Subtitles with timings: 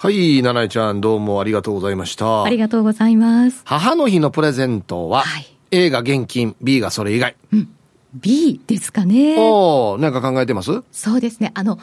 [0.00, 2.44] はい、七井ちゃん、どうもありがとうございました。
[2.44, 3.62] ありがとうございます。
[3.64, 7.34] 母の日のプレゼントは、はい A が現金、B がそれ以外。
[8.14, 9.34] B ですかね。
[9.36, 10.84] おー、なんか考えてます？
[10.92, 11.50] そうですね。
[11.54, 11.80] あの、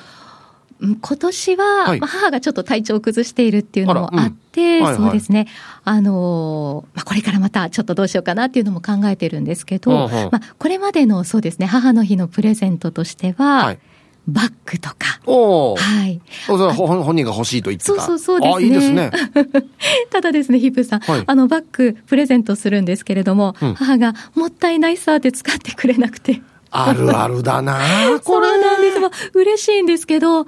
[0.79, 5.47] うん今年は、母がちょっと体調を崩しているっていうのもあらうんあって、はいはいそうですね。
[5.83, 13.79] あのーまあ、これからまたちょっとどうしようかなっていうのも考えてるんですけど、うんうんまあ、これまでのそうですね、母の日のプレゼントとしては、はい
[14.27, 15.19] バッグとか。
[15.25, 16.21] はい。
[16.47, 18.01] 本本人が欲しいと言ってた。
[18.01, 19.11] そうそうそうですねあ、いいですね。
[20.11, 26.41] ただですね、ヒップさん、はいあのバッグプレゼントするんですけれども、うん母がもったいないさって使ってくれなくて。
[26.77, 27.79] あるあるだな
[28.23, 28.59] こそうれ。
[28.61, 29.31] なんです。
[29.33, 30.45] 嬉しいんですけど、あ、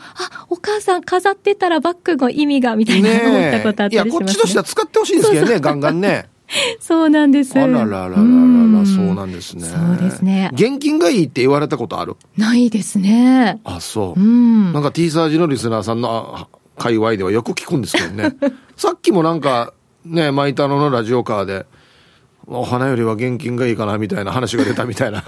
[0.50, 4.26] お母さん飾ってたらバッグの意味が、みたいな思ったことあったいや、りします、ね。
[4.26, 6.28] こっちとしては使ってほしいんですけどね、ガンガンね。
[6.80, 7.58] そうなんです。
[7.60, 8.18] あらららららら
[8.86, 9.64] そうなんですね。
[9.64, 10.50] そうですね。
[10.54, 12.16] 現金がいいって言われたことある？
[12.38, 13.60] ないですね。
[13.64, 14.24] あ、そうう。
[14.24, 14.84] んなん。
[14.84, 16.48] か T サージのリスナーさんのあ
[16.78, 18.36] 界隈ではよく聞くんですけどね。
[18.78, 19.74] さっきもなんか、
[20.06, 21.66] ね、マイタロのラジオカーで、
[22.46, 25.24] お花よりは現金がいいかなみたいな話が出たみたいな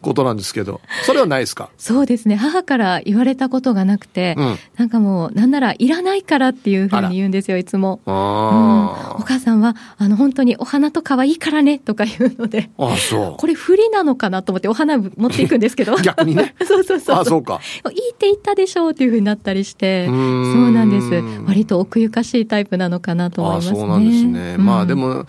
[0.00, 1.70] ことなんですけど、それはないですか？
[1.78, 2.36] そうですね。
[2.36, 8.00] 母から言われたことがなくて、うんなんかもう、なんならいらないからっていうふうに言うんですよ、いつも。
[8.06, 12.70] うん、あお母さんは、あの、本当にお花とかはいいからね、とか言うので。
[12.78, 12.92] あ。
[12.92, 15.96] あそこれ不利なのかなと思ってお花持っていくんですけど。
[16.02, 16.54] 逆にね。
[16.66, 17.16] そうそうそう。
[17.16, 17.60] あそうか。
[17.86, 21.08] いいって言ったでしょうっていうふうになったりして、うそうなんです。
[21.46, 23.78] 割と奥ゆかしいタイプなのかなと思いあますね。
[23.78, 24.54] そうなんですね。
[24.58, 25.24] うんまあで、も、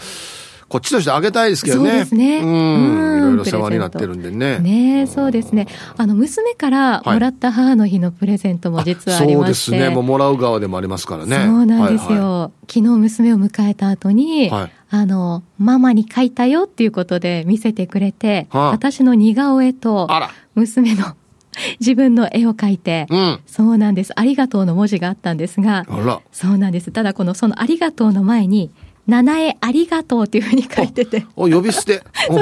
[0.70, 1.90] こっちとしてあげたいですけどね。
[1.90, 2.50] そうですねうん。
[2.50, 4.60] うんいろいろ世話になってるんでね。
[4.60, 5.68] ねえそうですね。
[5.98, 9.72] あの、娘からもらった母の日のプレゼントも実はありそうまして。
[9.72, 9.90] ですね。
[9.90, 11.38] もうもらう側でもありますからね。
[11.38, 12.22] そうなんですよ。
[12.24, 20.08] は昨日娘を迎えた後に、はいあの、ママに書いたよっていうことで見せてくれて、はあ私の似顔絵と。
[20.56, 21.16] 娘の
[21.80, 23.40] 自分の絵を描いて、うん。
[23.46, 24.14] そうなんです。
[24.16, 25.86] ありがとうの文字があったんですが。
[26.32, 26.92] そうなんです。
[26.92, 28.72] ただこのそのありがとうの前に、
[29.10, 32.04] 七重ありがとうっていうふうに書いてて、お、呼び捨て。
[32.30, 32.40] お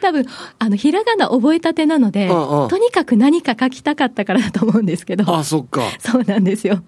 [0.00, 0.26] 多分、
[0.58, 5.82] あの、ひらがな覚えたてなので、うんうんとにかく何か書きたかったからだと思うんですけど、あ、そっか。
[5.98, 6.82] そうなんですよ。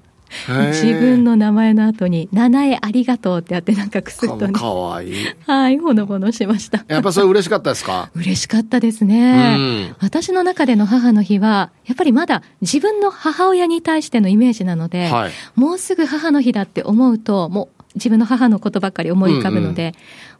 [0.48, 5.14] 自分の名前の後に、七重ありがとうってやってなんかくすっとね、かかわいい。
[5.46, 6.84] はい、ほのぼのしました。
[6.88, 8.10] やっぱそれ嬉しかったですか？
[8.14, 9.56] 嬉しかったですね。
[9.56, 19.94] うん私の中での母の日は、やっぱりまだ自分の母親に対してのイメージなので、はいもうすぐ母の日だって思うと、もう自分の母のことばっかり思い浮かぶので、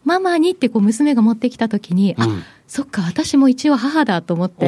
[0.04, 4.66] ママにってこう娘が持ってきた時に、あうん、そっか、私も一応母だと思って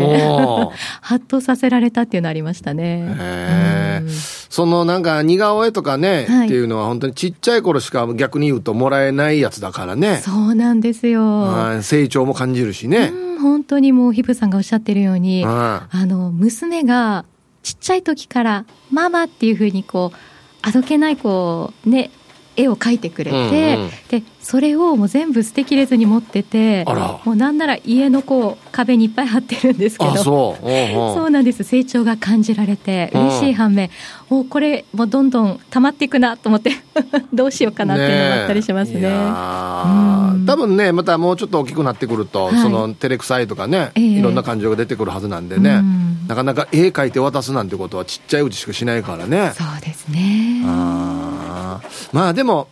[1.01, 3.17] ハッとさせられたっていうのありましたね。
[3.19, 4.09] うん。
[4.11, 10.21] そのなんか似顔絵とかね、はいっていうのは本当にちっちゃい頃しか逆に言うともらえないやつだからね。
[10.23, 11.41] そうなんですよ。
[11.41, 13.11] はい成長も感じるしね。
[13.13, 17.25] うん、本当にもうヒプさんがおっしゃってるように、うんあの、娘が
[17.63, 20.17] ちっちゃい時からママっていうふうにこう、
[20.63, 22.11] あどけないこう、ね、
[22.57, 23.91] 絵を描いてくれて、うんうん。
[24.09, 26.85] で、それをもう全部捨てきれずに持ってて、
[27.25, 30.35] もうなんなら家のこう、壁にいっぱい貼ってるんですけど、あ、そう。
[30.35, 31.65] おうおうそうなんです。
[31.65, 33.21] 成長が感じられて、うん。
[33.29, 33.91] 嬉しい反面、
[34.31, 36.73] おこれ、もうどんどん溜まっていくなと思って、
[37.33, 38.99] どうしようかなっていうのもあったりしますね。
[38.99, 39.01] え。
[39.01, 40.35] いやー。
[40.35, 40.47] うん。
[40.47, 42.59] 多分ね、またもうちょっと大きくなってくると、はい。
[42.59, 44.05] その照れくさいとかね、ええ。
[44.05, 46.29] いろんな感情が出てくるはずなんでね、うん。
[46.29, 49.53] なかなか絵描いて渡すなんてことはちっちゃいうちしかしないからね。
[49.55, 50.63] そうですね。
[50.67, 52.69] あーまあでも、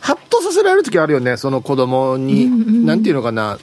[0.00, 3.58] ハッとさせられる時あるよね、その子供に、うんうんなんていうのかな、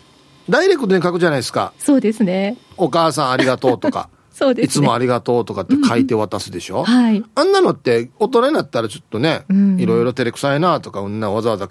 [0.49, 1.73] ダイレクトに書くじゃないですか。
[1.77, 2.57] そうですね。
[2.77, 4.65] お母さんありがとうとか、 そうですね。
[4.65, 7.21] いつもありがとうとかって書いて渡すでしょ、はい。
[7.35, 11.67] あんなのって大人になったらちょっとね、うんいろいろ照れくさいなとか、うんなわざわざ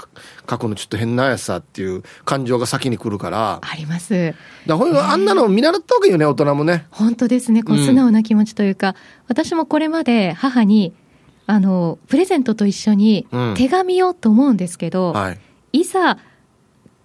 [0.48, 4.34] 書くのちょっと変なやつさっていう感情が先に来るから、あります。
[4.66, 6.86] だほんとあんなの見習った方がいいよね、大人もね。
[6.90, 7.62] 本当ですね。
[7.62, 8.94] こううん素直な気持ちというか、
[9.28, 10.92] 私もこれまで母に、
[11.48, 15.38] あの、プレゼントと一緒にうん手紙をと思うんですけど、はい。
[15.72, 16.18] いざ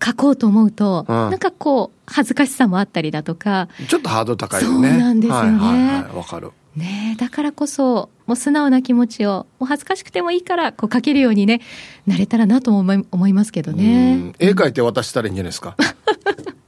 [0.03, 4.89] 書こうと思うと、うんなんかこう、恥ずかしさもあったりだとか、ちょっとハードル高いよね。
[4.89, 6.51] そうなんですよねはいはいはい、わかる。
[6.75, 11.61] ねえ、だからこそ、もう素直な気持ちを、もう恥ずかしくてもいいから、こう書けるようにね、
[12.05, 14.35] なれたらなとも思い思いますけどうねん。
[14.39, 15.77] 絵描いて渡したらいいんじゃないですか。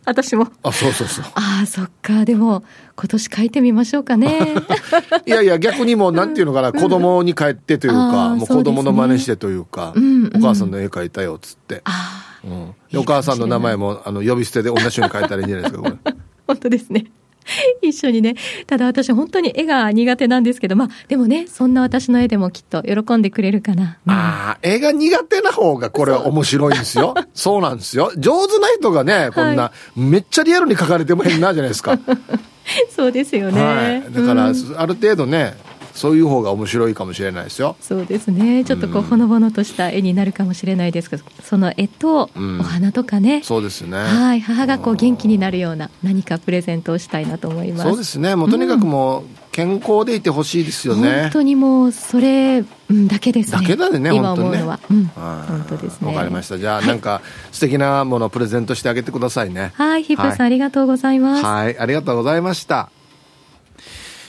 [0.06, 0.48] 私も。
[0.64, 1.26] あ、そうそうそう。
[1.34, 2.26] ああ、そっか。
[2.26, 2.64] でも、
[2.96, 4.56] 今年書いてみましょうかね。
[5.26, 9.94] いやいや、逆にもう、なんていうのかな、子供に帰ってというあか、ーもう子供の真似してというか、
[10.36, 11.82] お母さんの絵描いたよ、つって。
[11.86, 16.14] ああ、うんでお母さんの名前も、あの、呼び捨てで同じように書いたらいいんじゃないですか、これ。
[16.48, 17.06] 本当ですね。
[17.82, 18.36] 一緒にね。
[18.68, 23.98] ただ私本当に絵が苦手なんですけど、まあでもね、そんな私の絵でもきっと喜んでくれるかな。
[24.06, 27.16] うんああ、絵が苦手な方がこれは面白いんですよ。
[27.34, 28.12] そうなんですよ。
[28.18, 31.98] 上手な人がね、こんな、めっちゃリアルに描かれても変なじゃないですか。
[32.96, 33.62] そうですよね。
[33.62, 34.14] はい。
[34.14, 35.54] だから、うんある程度ね、
[35.96, 37.78] そういう方が面白いかもしれないですよ。
[37.80, 38.66] そうですね。
[38.66, 43.98] ちょっとこうほのぼのとした絵になるかもしれないですけどその絵とうんお花とかね、そうですね。
[43.98, 44.42] はい。
[44.42, 47.84] 母がこう元気になるような何かプレゼントをしたいなと思います。
[47.90, 48.36] そうですね。
[48.36, 51.22] もうとにかくもう健康でいてほしいですよね。
[51.24, 53.62] 本、当にもうそれうんだけですね。
[53.62, 55.50] だけだね今思うのは、うん、はい。
[55.50, 56.08] 本当ですね。
[56.14, 56.58] わかりました。
[56.58, 57.22] じゃあなんか
[57.54, 59.72] 素敵なものをプレゼントしてあげてくださいね。
[59.76, 60.04] はい。
[60.04, 60.48] ヒップーさん、はい。
[60.48, 61.46] ありがとうございます。
[61.46, 62.90] はい、ありがとうございました。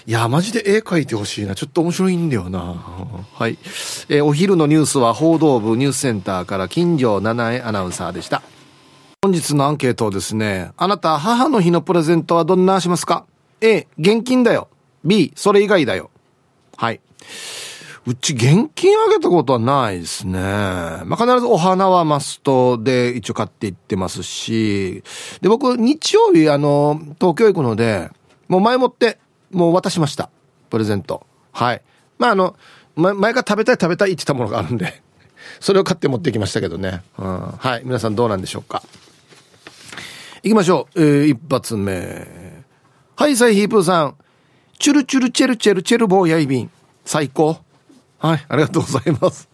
[0.09, 1.57] いや、マジで絵描いてほしいな。
[1.57, 2.61] ちょっと面白いんだよな。
[2.61, 3.59] はい。
[4.09, 8.43] えーお昼のニュースは報道部ニュースセンターから金城七重アナウンサーでした。
[9.23, 10.71] 本日のアンケートをですね。
[10.77, 13.27] あなた、母の日のプレゼントはどんなしますか
[13.61, 14.69] ?A、現金だよ。
[15.05, 16.11] B、それ以外だよ。
[16.77, 17.01] はい。
[18.07, 20.39] うち現金あげたことはないですね。
[20.39, 25.03] まあ、必ずお花はマストで一応買っていってますし、
[25.41, 28.13] で、僕日曜日あの、東京行くので、
[28.47, 29.19] もう前もって、
[29.51, 30.31] もう渡しました。
[30.71, 31.27] プレゼント。
[31.53, 31.83] はい。
[32.19, 32.57] まあ、あの、
[32.95, 35.03] ま、前から食べたい食べたいって言ったものがあるんで、
[35.61, 37.03] それを買って持ってきましたけどね。
[37.19, 37.83] うん、はい。
[37.85, 38.83] 皆さんどうなんでしょうか。
[40.43, 41.03] 行きましょう。
[41.03, 42.65] えー、一発目。
[43.17, 44.17] はい、サイヒープーさん。
[44.79, 46.71] チュルチュルチェルチェルチェルボーヤイビン。
[47.05, 47.59] 最高。
[48.19, 49.49] はい、ありがとうございます。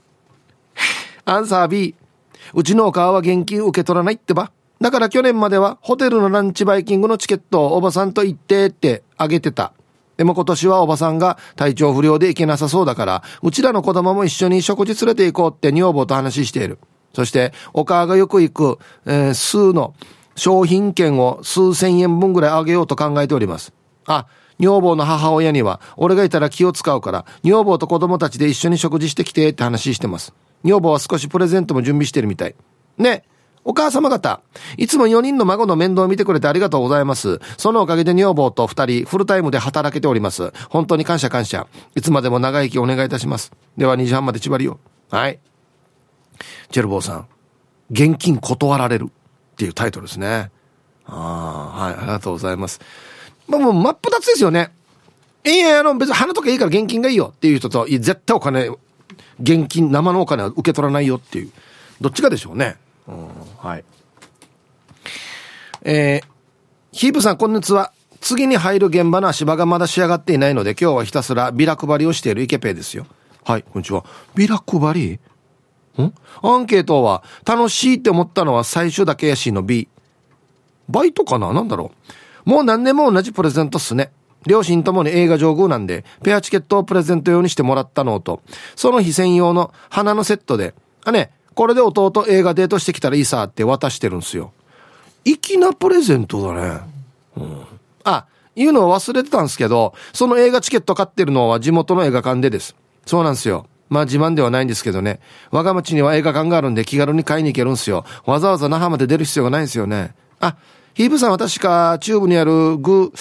[1.24, 1.94] アンサー B。
[2.54, 4.52] うちのお母は現金受け取らないってば。
[4.80, 9.72] だから去年まではホテルのランチバイキングのチケットをおばさんと行ってってあげてた。
[10.16, 16.78] でも今年はおばさんが体調不良で行けなさそうだから、うちらの子供も一緒に食事連れて行こうって女房と話している。
[17.14, 19.94] そして、お母がよく行く、えー数の
[20.34, 23.72] 商品券を数千円分ぐらいあげようと考えております。
[24.06, 24.26] あ、
[24.58, 30.32] 女房の母親には、俺がいたら気を使うから、女房と子供たちで一緒に食事してきてって話してます。
[30.64, 32.54] 女房は少しプレゼントも準備してるみたい。
[32.96, 33.24] ね、
[33.64, 34.40] お母様方、
[34.76, 37.40] いつも4人の孫の面倒を見てくれてありがとうございます。
[37.58, 40.52] そのおかげで女房と2人、フルタイムで働けております。
[40.68, 41.66] 本当に感謝感謝。
[41.94, 43.52] いつまでも長生きお願いいたします。
[43.76, 44.80] では2時半まで縛りよ。
[45.10, 45.38] はい。
[46.70, 47.26] チェルボーさん、
[47.90, 50.50] 現金断られるっていうタイトルですね。
[51.06, 52.80] ああ、はい、ありがとうございます。
[53.46, 54.72] まあもう真っ二つですよね。
[55.44, 58.70] いやいや、あの別に花とかいいから現金がいいよっていう人と、絶対お金、
[59.40, 61.50] 現金、生のお金は受け取らないよっていう。
[62.00, 62.76] どっちかでしょうね。
[63.08, 63.28] うん、
[63.58, 63.84] はい。
[65.82, 66.26] えー、
[66.92, 67.92] ヒープさん、こんにちは。
[68.20, 73.06] 次に入る現場の足場がまだ仕上がっていないので、今日はひたすらビラ配りをしているイケペイですよ。
[73.44, 74.04] はい、こんにちは。
[74.36, 75.20] ビラ配り？
[76.02, 76.14] ん？
[76.42, 79.88] アンケートは、楽しいって思ったのは最初だけやしの B。
[80.88, 81.52] バイトかな？
[81.52, 81.90] なんだろ
[82.46, 82.50] う。
[82.50, 84.12] もう何年も同じプレゼントっすね。
[84.46, 88.42] 両親ともに映画上宮なんで、ペアチケットをプレゼント用にしてもらったのと、
[88.76, 90.74] その日専用の花のセットで、
[91.04, 94.52] あね、これで弟映画デートしてきたらいいさって渡してるんすよ。
[95.24, 96.80] 粋なプレゼントだね。
[97.36, 97.64] うん。
[98.04, 98.26] あ、
[98.56, 102.74] 言うのを忘れてたんですけど、その映画チケット買ってるのは地元の映画館でです。
[103.06, 103.66] そうなんですよ。
[103.88, 105.20] まあ自慢ではないんですけどね。
[105.50, 108.04] 我が町には映画館があるんで気軽に買いに行けるんですよ。
[108.24, 110.14] わざわざ那覇まで出る必要がないんですよね。
[110.40, 110.56] あ、
[110.94, 113.12] ヒープさんは確か中部にあるぐ、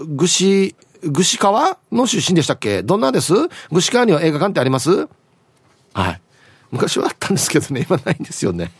[0.00, 2.82] ぐし、ぐし川の出身でしたっけ？
[2.82, 3.32] どんなです？
[3.70, 5.08] ぐし川には映画館ってあります？
[5.94, 6.20] はい。
[6.70, 8.72] 昔はあったんですけどね、今ないんですよね。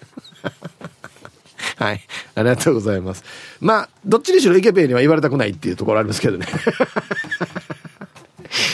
[1.77, 2.01] はい。
[2.35, 3.25] ありがとうございます。
[3.61, 6.47] まあ、どっちにしろイケペイには言われたくないっていうところありますけどね。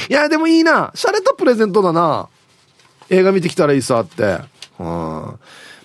[0.09, 0.93] いや、でもいいな。
[0.95, 2.29] 洒落たプレゼントだな。
[3.11, 4.39] 映画見てきたらいいさって。
[4.79, 5.39] うん。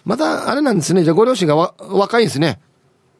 [0.05, 1.03] また、あれなんですね。
[1.03, 2.59] じゃあご両親がわ若いんですね。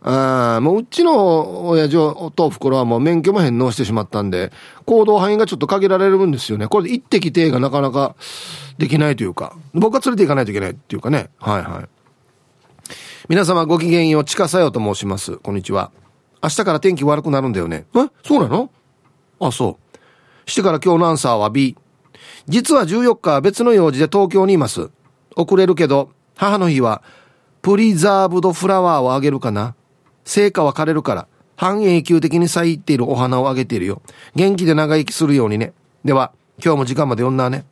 [0.04, 4.52] ああもううちの親父とお袋はもう免許も返納してしまったんで、
[4.86, 6.68] 行動範囲がちょっと限られるんですよね。
[6.68, 8.16] これで行ってきてがなかなか
[8.78, 11.30] できないというか、僕が連れて行かないといけないっていうかね。
[11.40, 11.90] はいはい。
[13.28, 15.38] 皆様ごきげんよう、ちかさよと申します。
[15.38, 15.92] こんにちは。
[16.42, 17.88] 明日から天気悪くなるんだよね。
[17.96, 18.08] え？
[18.24, 18.70] そうなの？
[19.40, 19.80] あ、そ
[20.46, 20.50] う。
[20.50, 21.76] してから今日のアンサーは B。
[22.48, 24.92] 実は14日は別の用事で東京にいます。
[25.36, 27.02] 遅れるけど、母の日は、
[27.62, 29.76] プリザーブドフラワーをあげるかな。
[30.28, 34.02] 成果は枯れるから、半永久的に咲いているお花をあげているよ。
[34.36, 35.74] 元気で長生きするようにね。
[36.06, 36.32] では、
[36.64, 37.66] 今日も時間まで読んだね。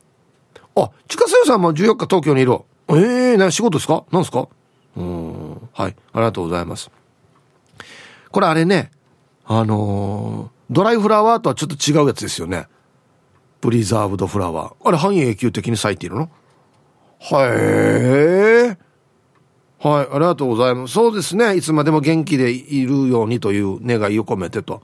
[0.74, 2.58] あ、ちかさよさんも14日東京にいる。
[2.88, 2.94] え
[3.32, 4.04] えー、な、仕事ですか？
[4.10, 4.48] なんですか？
[4.96, 5.68] うん。
[5.72, 5.96] はい。
[6.12, 6.90] ありがとうございます。
[8.30, 8.90] これあれね、
[9.44, 12.66] あのードライフラワーとはちょっと違うやつですよね。
[13.60, 14.74] プリザーブドフラワー。
[14.84, 16.28] あれ半永久的に咲いているの？
[17.20, 18.85] はい。
[19.78, 20.94] はい、ありがとうございます。
[20.94, 21.56] そうですね。
[21.56, 24.82] いつまでも元気でいるようにという願いを込めてと。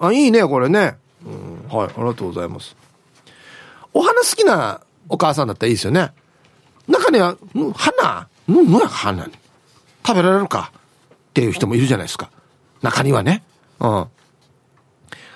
[0.00, 0.96] あ、いいね、これね。
[1.24, 2.76] うん、はい、ありがとうございます。
[3.94, 6.12] お花好きなお母さんだったらいいですよね。
[6.86, 7.36] 中には、
[7.74, 9.32] 花んのや花に。
[10.06, 12.30] 食べられるかっていう人もいるじゃないですか。
[12.82, 13.42] 中にはね。
[13.80, 14.06] うん。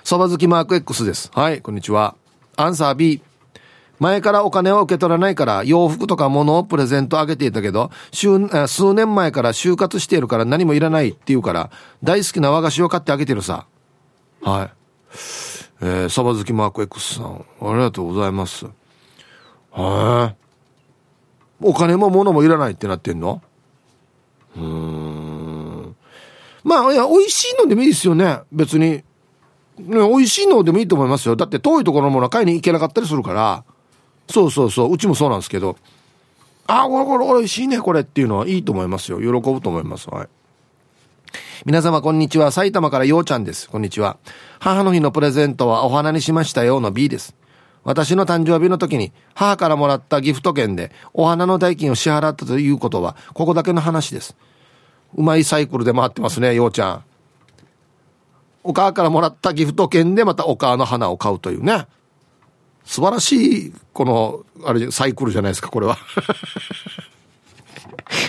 [0.03, 1.31] そば好きマーク X です。
[1.33, 2.15] はい、こんにちは。
[2.57, 3.21] アンサー B
[4.03, 11.71] 前からお金を受け取らないから洋服とか物をプレゼントあげていたけど数年前から就活しているから何もいらないって言うから
[12.03, 13.65] 大好きな和菓子を買ってあげてるさ。
[14.41, 14.71] はい。
[15.81, 18.65] えー、サバ好きマーク X さんありがとうございます。
[19.71, 23.41] はいお金も物もいらないってなってんの？
[24.57, 25.95] うん。
[26.63, 28.39] まあいや美味しいのでもいいですよね。
[28.51, 28.89] 別に。
[28.89, 29.03] ね
[29.77, 31.37] 美味しいのでもいいと思いますよ。
[31.37, 33.63] だって遠いところのものは買いに行けなかったりするから。
[34.29, 34.93] そうそうそう。
[34.93, 35.77] うちもそうなんですけど。
[36.67, 39.19] あ、これこれ美味しいね、これっていうのはいいと思いますよ。
[39.19, 40.09] 喜ぶと思います。
[40.09, 40.27] はい。
[41.65, 42.51] 皆様こんにちは。
[42.51, 43.69] 埼玉からようちゃんです。
[43.69, 44.17] こんにちは。
[44.59, 47.35] 母の日のプレゼントはお花にしましたよの B です。
[47.83, 54.35] 私の誕生日の時に母からもらったギフト券でお花の代金を支払ったということはここだけの話です。
[55.15, 57.03] うまいサイクルで回ってますね、ようちゃん。
[58.63, 61.87] お母からもらったギフト券でまたお母の花を買うというね。
[62.85, 65.97] 素晴らしい、この、あれ、サイクルじゃないですか、これは。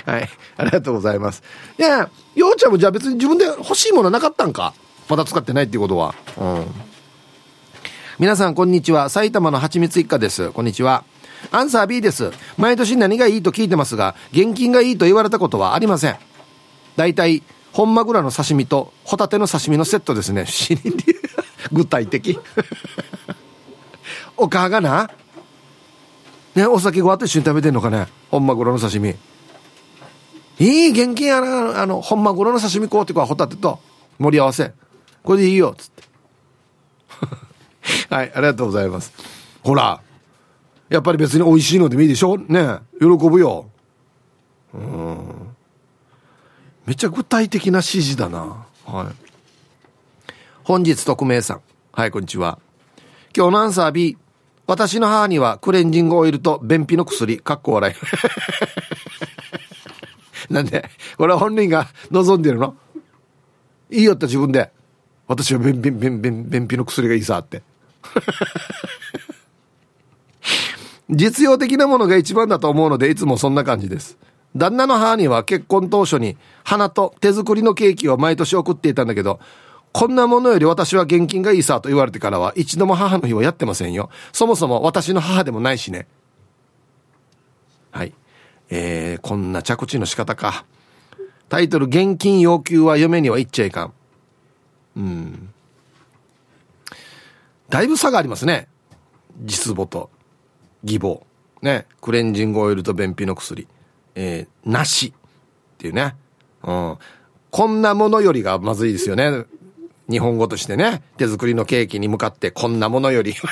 [0.06, 0.28] はい。
[0.56, 1.42] ありがとうございます。
[1.78, 4.74] いや、ようちゃんもじゃあ別に自分で欲しいものなかったんか？
[5.08, 6.14] まだ使ってないっていうことは。
[6.38, 6.66] うん。
[8.18, 9.08] 皆さん、こんにちは。
[9.08, 10.50] 埼玉のはちみつ一家です。
[10.50, 11.04] こんにちは。
[11.50, 12.30] アンサー B です。
[12.56, 16.16] 毎年何がいいと聞いてますが、現金がいいと言われたことはありません。
[16.96, 17.42] 大体、
[17.72, 20.46] 本マグラの刺身とホタテの刺身のセットですね。
[21.72, 22.38] 具体的。
[24.36, 25.10] お母がな、
[26.54, 28.06] ね、お酒ごわと一緒に食べてんのかね。
[28.30, 29.14] 本マグロの刺身。
[30.58, 33.80] いい現金やな、あの、本マグロの刺身こうってこホタテと
[34.18, 34.72] 盛り合わせ。
[35.22, 36.02] これでいいよっ、つって。
[38.14, 39.12] はい、ありがとうございます。
[39.62, 40.00] ほら、
[40.88, 43.70] やっぱり別に美味しいのでもいいでしょね喜ぶよ。
[44.74, 45.54] うん。
[46.86, 48.66] めっちゃ具体的な指示だな。
[48.84, 49.06] はい。
[50.62, 51.60] 本日匿名さん。
[51.92, 52.58] はい、こんにちは。
[53.36, 54.16] 今日のアンサー B。
[54.66, 57.94] 私の母にはクレンジングオイルと便秘の薬、かっこ笑い。
[60.52, 62.76] なんでこれは本人が望んでるの？
[63.90, 64.70] いいよって自分で。
[65.26, 67.62] 私は便秘、便便便秘の薬がいいさって。
[71.08, 74.18] 実用的なものが一番だと思うので、いつもそんな感じです。
[74.56, 79.40] 旦那の母には結婚当初に花と手作りのケーキを毎年送っていたんだけど、
[79.94, 84.10] こんなものより私は現金がいいさと言われてからは一度も母の日をやってませんよ。
[84.32, 86.08] そもそも私の母でもないしね。
[87.92, 88.12] はい。
[88.70, 90.64] えー、こんな着地の仕方か。
[91.48, 93.92] タイトル、現金要求は嫁には言っちゃいかん。
[94.96, 95.54] うん。
[97.68, 98.66] だいぶ差がありますね。
[99.44, 100.10] 実母と
[100.82, 101.20] 義母。
[101.62, 101.86] ね。
[102.00, 103.68] クレンジングオイルと便秘の薬。
[104.16, 105.14] えー、なし。
[105.14, 106.16] っていうね。
[106.64, 106.98] うん。
[107.52, 109.44] こんなものよりがまずいですよね。
[110.10, 113.34] 日本語としてね、手作りのケーキに向かってこんなものより。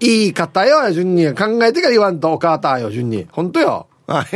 [0.00, 1.32] いい方よ、順に。
[1.34, 3.26] 考えてから言わんとお母たよ、順に。
[3.30, 3.86] 本当よ。
[4.06, 4.26] はい。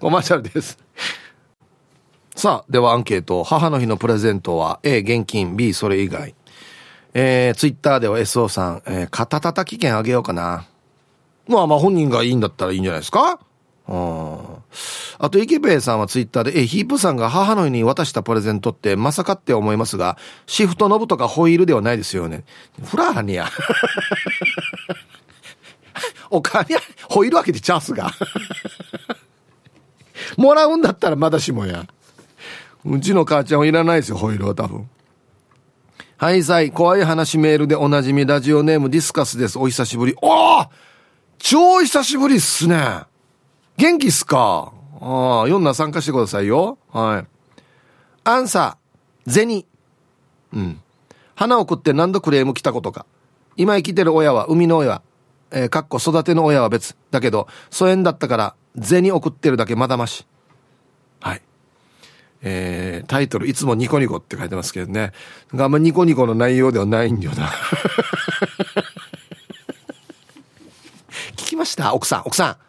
[0.00, 0.78] コマーシャルです。
[2.34, 3.42] さあ、ではアンケート。
[3.44, 6.34] 母の日のプレゼントは A、現金、B、それ以外。
[7.14, 10.66] えー、ツイッターでは SO さん、えー、肩叩き券あげようかな。
[11.48, 13.38] まあまあ本人がいいんだったらいいんじゃないですか？
[13.88, 22.44] あと、池兵衛さんはツイッターで、え、ヒープさんが母の日に渡したプレゼントってまさかって思いますが、シフトノブとかホイールではないですよね。
[22.84, 23.48] フラーにや。
[26.30, 26.76] お金、
[27.08, 28.12] ホイール開けてチャンスが。
[30.36, 31.86] もらうんだったらまだしもや。
[32.84, 34.90] うちの母ちゃんはいらないですよ、ホイールは多分。
[36.18, 39.58] はい、さい、怖い話メールでおなじみラジオネームディスカスです。
[39.58, 40.16] お久しぶり。
[40.20, 40.64] おお
[41.38, 43.04] 超久しぶりっすね。
[43.76, 44.72] 元気っすか？
[45.00, 46.78] ああ、読んだ参加してくださいよ。
[46.90, 47.26] はい。
[48.24, 49.64] アンサー、銭。
[50.54, 50.80] うん。
[51.34, 53.04] 花を食って何度クレーム来たことか。
[53.56, 55.02] 今生きてる親は生みの親。
[55.50, 56.96] えー、かっこ育ての親は別。
[57.10, 60.26] だけど、疎遠だったから、銭送ってるだけまだまし。
[61.20, 61.42] はい。
[62.42, 65.12] えー、タイトル、いつもニコニコって書いてますけどね。
[65.52, 67.50] あんまニコニコの内容ではないんだよな。
[71.36, 71.94] 聞きました？
[71.94, 72.65] 奥さん、奥さん。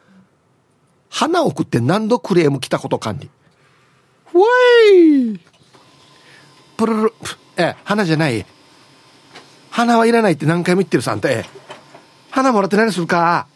[1.18, 3.28] 花を送って何度クレーム来たことかに。
[4.36, 5.40] ウェイ
[6.78, 7.14] プルル、
[7.58, 8.46] え、花じゃない。
[9.72, 11.44] 花はいらないって何回も言ってるさ、あんた、え。
[12.30, 13.48] 花もらって何するか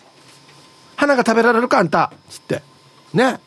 [0.95, 2.11] 花が食べられるか、あんた。
[2.31, 2.63] つって。
[3.13, 3.39] ね。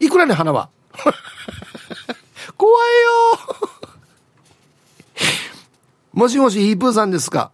[0.00, 0.70] いくらね、花は？
[2.56, 3.68] 怖いよ
[6.14, 7.50] もしもし、イープーさんですか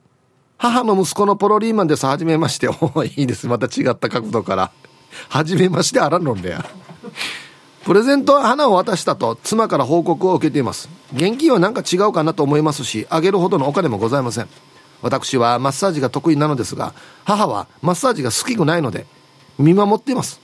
[0.59, 2.07] 母の息子のポロリーマンです。
[2.07, 2.69] はじめまして。
[2.95, 3.49] おいいです。
[3.49, 4.71] また違った角度から。
[5.29, 6.61] はじめましてあらんのんだよ。
[7.85, 10.89] プレゼントは花を渡したと妻から報告を受けています。
[11.15, 14.49] 現金は何か違うかなと思いますしあげるほどのお金もございません。
[15.01, 16.93] 私はマッサージが得意なのですが
[17.25, 19.07] 母はマッサージが好きくないので
[19.59, 20.41] 見守っています。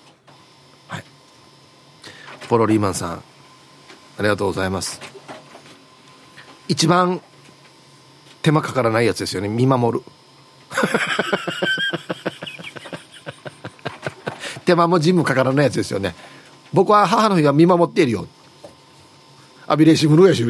[0.88, 1.04] はい。
[2.49, 3.23] ポロリーマンさんあ
[4.23, 5.00] りがとうございます。
[6.68, 7.21] 一番
[8.42, 9.49] 手間かからないやつですよね。
[9.49, 10.04] 見守る。
[14.64, 16.14] 手間もジムかからないやつですよね
[16.73, 18.26] 僕は母の日は見守っているよ
[19.66, 20.44] アビレーシムルやし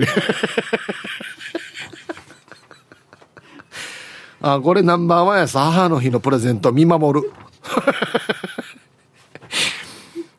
[4.47, 7.33] あこれナンバーワンやさ母の日のプレゼント見守る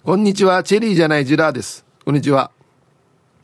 [0.03, 2.51] こんにちはチェリーじゃないジラーですこんにちは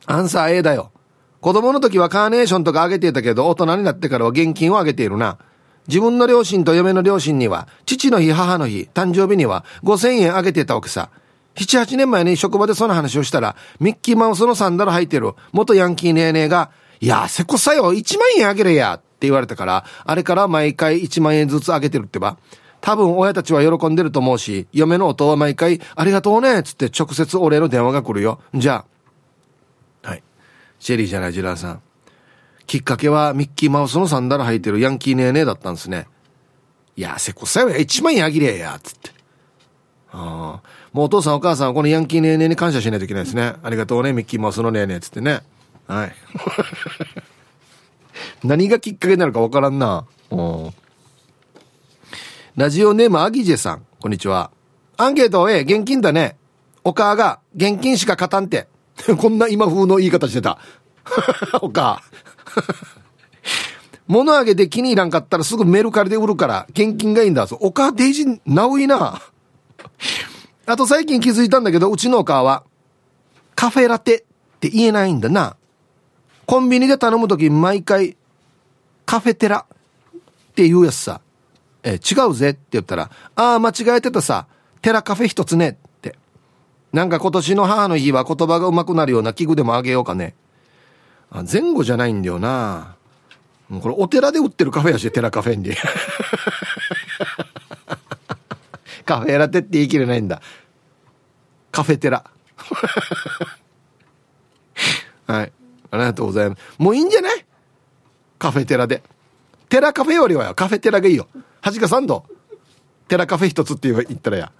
[0.05, 0.91] アンサー A だよ
[1.39, 5.39] 子供の時はカーネーションとかあげてたけど大人になってからは現金をあげているな
[5.91, 11.11] 自分の両親と嫁の両親には父の日母の日誕生日には5000円あげてたわけさ
[11.55, 16.71] 78年前に職場でその話をしたらミッキーマウスのサンダル履いてる元ヤンキーネーネーが
[17.01, 22.37] いやせこさよ1万円あげれやって言われたから、あれから毎回1万円ずつあげてるってば。
[22.81, 28.41] 多分親たちは喜んでると思うし、嫁の夫は毎回、ありがとうねつって直接お礼の電話が来るよ。
[28.55, 28.83] じゃ
[30.03, 30.09] あ。
[30.09, 30.23] はい。
[30.79, 31.81] シェリーじゃないジラーさん。
[32.71, 36.07] きっかけはミッキーマウスのサンダル履いてるヤンキーネーネーだったんですね。
[36.95, 39.09] いや、せこさよや、1万円あげりゃや、つって。
[40.13, 40.69] ああ。
[40.93, 43.55] もうお父さんお母さんはこのヤンキーネーネーに感謝しないといけないですね。
[43.61, 45.41] ありがとうね、ミッキーマウスのネーネーつってね。
[45.85, 46.15] はい。
[48.47, 50.05] 何がきっかけになるかわからんな。
[50.29, 50.73] うん
[52.55, 54.49] ラジオネームアギジェさん、こんにちは。
[54.95, 56.37] アンケート A、現金だね。
[56.85, 58.69] お母が、現金しか勝たんて。
[59.19, 60.57] こんな今風の言い方してた。
[61.61, 62.01] お母。
[64.07, 67.47] 物あげて気に入らんかったらすぐメルカリで売るから、現金がいいんだ。
[67.59, 69.21] お母デイジー、なういな。
[70.65, 72.63] あと最近気づいたんだけど、うちのお母は、
[73.55, 75.55] カフェラテって言えないんだな。
[76.45, 78.17] コンビニで頼むとき毎回、
[79.05, 81.21] カフェテラって言うやつさ。
[81.83, 84.47] え違うぜって言ったら、ああ、間違えてたさ。
[84.81, 86.17] テラカフェ一つねって。
[86.91, 90.35] なんか今年の母の日は言葉が上手くなるような器具でもあげようかね。
[91.31, 92.95] あ前後じゃないんだよな。
[93.81, 95.71] これお寺で売ってるカフェやし、テラカフェに。
[99.05, 100.41] カフェラテって言い切れないんだ。
[101.71, 102.23] カフェテラ。
[105.27, 105.53] はい。
[105.91, 106.61] ありがとうございます。
[106.77, 107.45] もういいんじゃない？
[108.37, 109.01] カフェテラで。
[109.69, 111.27] テラカフェよりはよ、カフェテラがいいよ。
[111.61, 112.25] はじかさんと、
[113.07, 114.51] テラカフェ一つって言ったらや。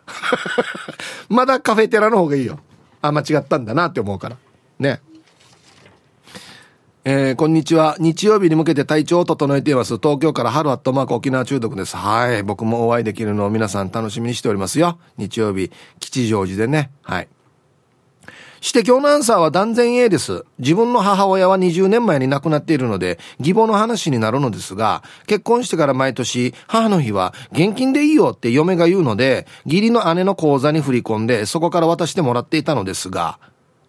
[1.28, 2.60] まだカフェテラの方がいいよ。
[3.02, 4.38] あ、間違ったんだなって思うから。
[4.80, 5.02] ね。
[7.04, 7.96] えー、こんにちは。
[7.98, 9.98] 日曜日に向けて体調を整えています。
[9.98, 11.98] 東京から春アットマーク沖縄中毒です。
[11.98, 12.44] はい。
[12.44, 15.00] 僕もお会いできるのを皆さん楽しみにしておりますよ。
[15.18, 16.92] 日曜日、吉祥寺でね。
[17.02, 17.28] はい。
[18.62, 20.46] して今日のアンサーは断然 A です。
[20.60, 33.40] 自分の母親は20年前に亡くなっているので、義母の話になるのですが、結婚してから毎年、母の日は現金でいいよって嫁が言うので、義理の姉の口座に振り込んで、そこから渡してもらっていたのですが、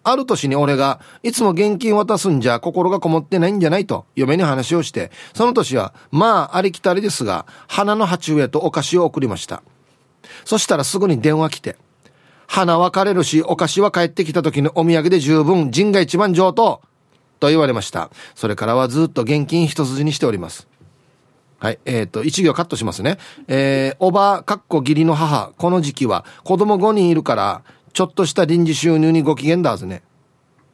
[0.03, 9.63] ある年に俺が、いつも現金渡すんじゃ心がこもってないんじゃないと、嫁に話をして、その年は、まあ、ありきたりですが、花の鉢植えとお菓子を送りました。
[10.45, 11.77] そしたらすぐに電話来て、
[12.47, 16.81] 花は枯れるし、お菓子は帰ってきた時のお土産で十分、人が一番上等
[17.39, 18.09] と言われました。
[18.35, 20.67] それからはずっと現金一筋にしております。
[21.59, 21.79] はい。
[21.85, 23.17] えっ、ー、と、一行カットしますね。
[23.47, 27.63] えー、おば、かっこ義理の母、この時期は子供5人いるから、
[27.93, 30.01] ちょっとした臨時収入にご機嫌だはずね。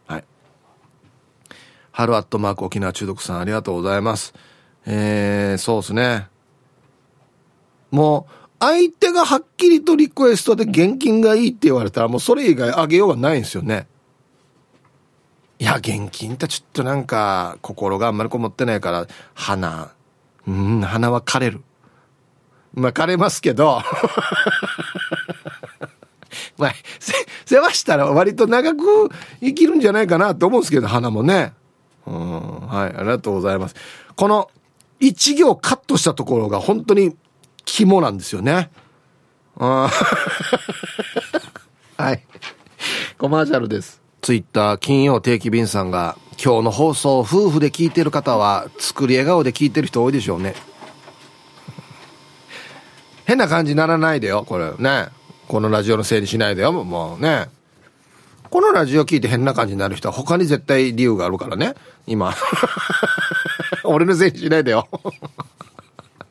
[0.08, 0.24] はい。
[1.92, 4.34] 春アットマーク沖縄中毒さんありがとうございます。
[4.86, 6.28] えー、そうですね。
[7.92, 13.88] もう、相手がはっきりとリクエストで現金がいいって言われたらもうそれ以外あげようがないんですよね。
[15.60, 19.92] いや、現金ってちょっとなんか心があんまりこもってないから、花、
[20.48, 21.62] うん、花は枯れる。
[22.74, 23.82] まあ枯れますけど、
[26.58, 26.74] まあ、
[27.46, 29.10] 世話したら割と長く
[29.42, 31.54] 生きるんじゃないかなと思うんですけど、花もね。
[32.06, 33.76] うん、はい、ありがとうございます。
[34.16, 34.50] この
[35.00, 37.16] 一行カットしたところが本当に
[37.66, 38.70] 肝なんですよね。
[39.60, 39.90] は
[42.14, 42.24] い。
[43.18, 44.02] コマーシャルです。
[44.22, 50.56] ツイッター金曜定期便さんが今日の放送夫婦で聞いてる方は作り笑顔で聞いてる人多いでしょうね。
[53.26, 55.10] 変な感じにならないでよ、これね。
[55.50, 57.48] このラジオのせいにしないでよ、もうね。
[58.52, 61.74] このラジオ聞いて変な感じになる人は他に絶対理由があるからね。
[62.06, 62.36] 今。
[63.84, 64.88] 俺のせいにしないでよ。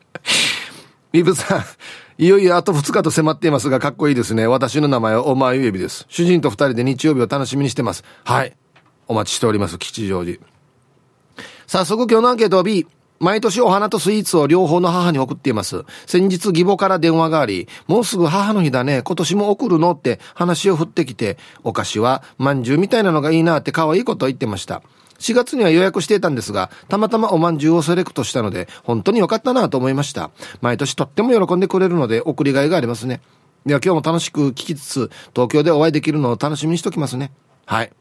[1.11, 1.65] ビブさん、
[2.17, 4.47] いよいよあと2日と迫っていますが、かっこいいですね。
[4.47, 6.05] 私の名前はおまゆえびです。
[6.07, 8.05] 主人と2人で日曜日を楽しみにしてます。
[8.23, 8.55] はい。
[9.09, 9.77] お待ちしております。
[9.77, 10.39] 吉祥寺。
[11.67, 12.87] 早速今日のアンケートは B。
[13.19, 15.83] 毎年お花とスイーツを両方の母に送っています。
[16.05, 19.91] 先日義母から電話があり、もうすぐ母の日だね、今年も送るの？
[19.91, 24.81] って話を振ってきて、お菓子はまんじゅうみたいなのがいいなって可愛いこと言ってました。
[25.19, 30.31] 4月には予約していたんですが、たまたまおまんじゅうをセレクトしたので、本当に良かったなと思いました。
[30.61, 33.19] 毎年とっても喜んでくれるので、送りがいがありますね。
[33.65, 37.33] では今日も楽しく聞きつつ、東京でお会いできるのを楽しみにしときますね。
[37.65, 37.91] はい。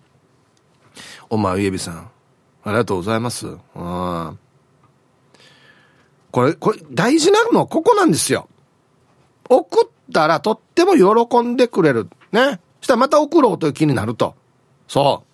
[1.28, 2.10] おまうえびさん。
[2.62, 3.48] ありがとうございます。
[3.48, 4.38] うん。
[6.38, 8.48] これ、これ、大事なのはここなんですよ。
[9.48, 12.08] 送ったらとっても喜んでくれる。
[12.30, 12.60] ね。
[12.80, 14.36] そしたらまた送ろうという気になると。
[14.86, 15.24] そ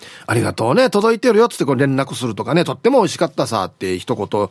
[0.00, 0.04] う。
[0.26, 4.48] ありがとうね、届いてるよっつってこれ連絡するとかね、とっても美味しかったさって一言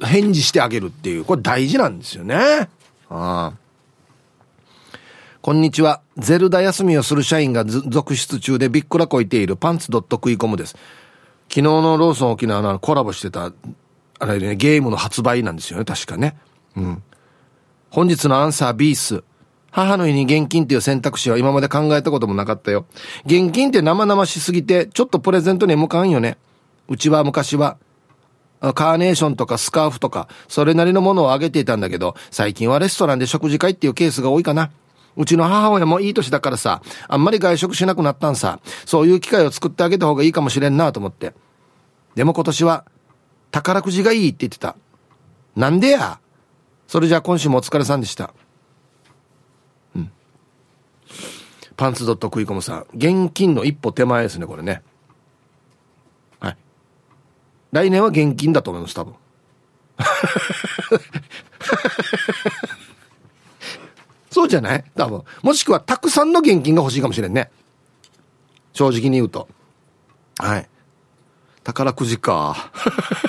[0.00, 2.36] 返事してあげるっていう、これ大事なんですよね。
[2.38, 2.68] あ
[3.10, 3.52] あ。
[5.42, 6.00] こんにちは。
[6.16, 10.74] ゼルダ休みをする社員が続出中でびっくらこいているパンツドット食い込むです。
[11.50, 13.52] 昨日のローソン沖縄のコラボしてた、
[14.24, 16.36] あれね、ゲームの発売なんですよね、確かね。
[16.76, 17.02] うん。
[17.90, 19.22] 本日のアンサービース。
[19.70, 22.86] 母の日に現金っていう選択肢は今まで考えたこともなかったよ。
[23.26, 26.38] 現金って生々しすぎて、ちょっとプレゼントに向かんよね。
[26.88, 27.76] うちは昔は、
[28.60, 34.70] カーネーションとかスカーフとか、それなりのものをあげていたんだけど、最近はレストランで食事会っていうケースが多いかな。
[35.16, 38.60] うちの母親もいい年だからさ、あんまり外食しなくなったんさ。
[38.86, 41.34] そういう機会を作ってあげた方がいいかもしれんなと思って。
[42.14, 42.84] でも今年は、
[43.54, 44.74] 宝くじがいいって言ってた。
[45.54, 46.18] なんでや？
[46.88, 48.34] それじゃあ今週もお疲れさんでした。
[49.94, 50.10] うん
[51.76, 52.86] パンツドット食い込むさん。
[52.94, 54.82] 現金の一歩手前ですね、これね。
[56.40, 56.56] はい。
[57.70, 59.14] 来年は現金だと思います、多分。
[64.32, 64.84] そうじゃない？
[64.96, 65.22] 多分。
[65.42, 67.52] もしくはたくさんの現金が欲しいかもしれんね。
[68.72, 69.48] 正直に言うと。
[70.38, 70.68] はい。
[71.64, 72.70] 宝くじか。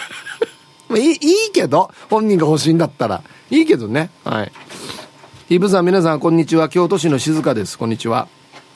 [0.95, 1.13] いい、い
[1.47, 3.23] いけど、本人が欲しいんだったら。
[3.49, 4.11] いいけどね。
[4.23, 4.51] はい。
[5.49, 6.69] イブさん皆さんこんにちは。
[6.69, 7.77] 京都市の静香です。
[7.77, 8.27] こんにちは。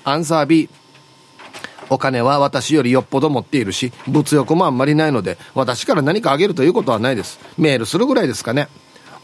[0.04, 0.70] アンサー B
[1.90, 8.70] お金は私よりよっぽど持っているし物欲もあんまりないので私から何かあげるということはないですメールするぐらいですかね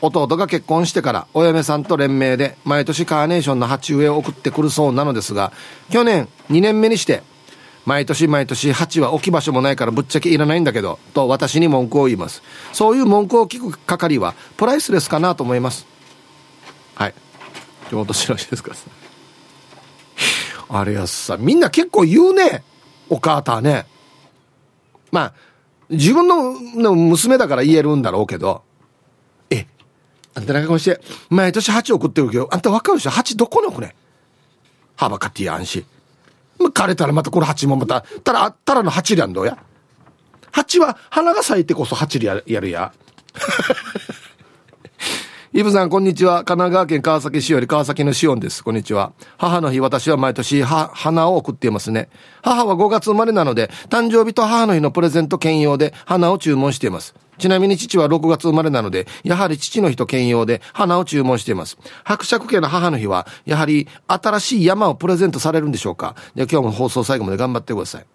[0.01, 5.53] 弟が結婚してからお嫁さんと連名で毎年カーネーションの鉢植えを送ってくるそうなのですが
[5.89, 7.23] 去年2年目にして
[7.85, 12.41] 毎年毎年鉢は置き場所もないからぶっちゃけいらないんだけどと私に文句を言います
[12.73, 15.85] そういう文句を聞く係はプライスレスかなと思います
[16.95, 17.13] はい
[17.89, 18.73] 京都市らしいですか
[20.69, 22.63] あれやさ、みんな結構言うね。
[23.09, 23.85] お母たね。
[25.11, 25.33] まあ、
[25.89, 28.63] 自分の娘だから言えるんだろうけど、
[29.49, 29.67] え、
[30.33, 33.95] あんたなんかこうして、毎年鉢送ってるけど、あんた分かるでしょ鉢どこに置くね
[34.95, 35.85] 幅かってやんし。
[36.69, 39.57] 枯れたらまたこの鉢もまた、たら、たらの鉢りゃんどうや？
[40.51, 42.93] 鉢は花が咲いてこそ鉢りややるや。
[45.53, 46.43] イブさん、こんにちは。
[46.43, 48.61] 神奈川県川崎市より川崎のシオンです。
[48.61, 49.13] こんにちは。
[49.37, 52.09] 母の日、私は毎年、は、花を送っていますね。
[52.41, 57.15] 母は5月生まれなので、誕生日と母の日のプレゼント兼用で花を注文しています。
[57.37, 61.77] ちなみに父は6月生まれなので、やはり父の日と兼用で花を注文しています。
[62.03, 68.05] 伯爵家の母の日は、やはり新しい山をプレゼントされるんでしょうかで今日も放送最後まで頑張ってください。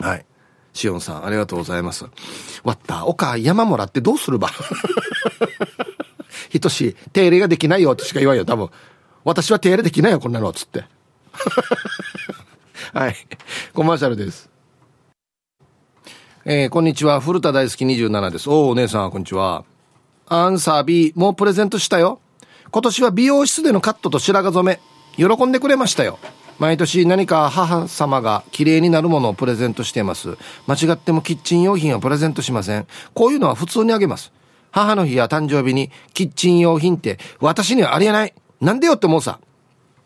[0.00, 0.26] はい。
[0.72, 2.04] シオンさん、ありがとうございます。
[2.62, 4.50] わった、おか、山もらってどうするば？
[6.50, 8.68] ひとし、手入れができないよとしか言わんよ、多分。
[9.24, 10.84] 私は手入れできないよ、こんなの、つって。
[12.92, 13.16] はい。
[13.72, 14.50] コマーシャルです。
[16.48, 17.20] えー、こんにちは。
[17.20, 18.48] 古田大好き27です。
[18.48, 19.64] おお、姉さん、こんにちは。
[20.28, 22.20] アンサー B、もうプレゼントしたよ。
[22.70, 24.80] 今年は美容室でのカットと白髪染
[25.18, 26.20] め、喜んでくれましたよ。
[26.60, 30.38] 毎年何か母様が綺麗になるものをプレゼントしています。
[30.68, 32.86] 間違ってもキッチン用品はプレゼントしません。
[33.12, 34.32] こういうのは普通にあげます。
[34.70, 38.32] 母の日や誕生日にキッチン用品って私にはありえない。
[38.60, 39.40] なんでよって思うさ。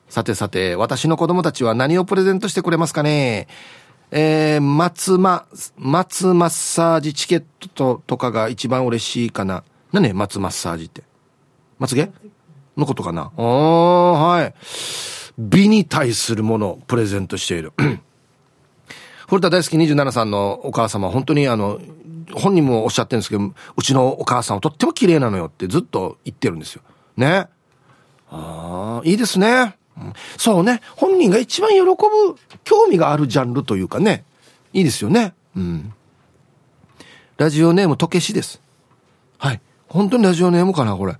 [0.08, 3.46] さてさて、私の子供たちは何をプレゼントしてくれますかね
[4.12, 5.46] えー、松ま、
[5.76, 7.44] 松マッサージチケッ
[7.74, 9.62] トとかが一番嬉しいかな。
[9.92, 11.02] 何ね、松マッサージって？
[11.78, 12.10] まつげ
[12.76, 13.30] のことかな？
[13.36, 14.54] おー、はい。
[15.38, 17.72] 美に対するものをプレゼントしている。
[19.28, 21.80] 古田大好き27さんのお母様、本当にあの、
[22.34, 26.82] 本人もおっしゃってるんですけど、うちのお母さんはとっても綺麗なのよってずっと言ってるんですよ。
[27.16, 27.46] ね？
[28.28, 29.76] ああ、いいですね、
[30.36, 30.80] そうね。
[30.96, 31.94] 本人が一番喜ぶ、
[32.64, 34.24] 興味があるジャンルというかね。
[34.72, 35.34] いいですよね。
[35.56, 35.92] うん。
[37.36, 38.60] ラジオネーム、とけしです。
[39.38, 39.60] はい。
[39.88, 41.16] 本当にラジオネームかな、これ。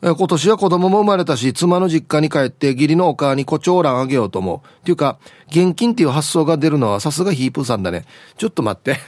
[0.00, 4.58] 今年は子供も生まれたし、妻の実家に帰って義理のお母に胡蝶蘭あげようと思う。
[4.58, 8.04] っていうか、現金っていう発想が出るのはさすがヒープーさんだね。
[8.36, 8.98] ちょっと待って。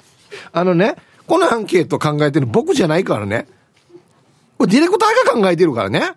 [0.52, 3.46] あのね、このアンケート考えてる僕じゃないからね。
[4.56, 6.12] これディレクターが考えてるからね。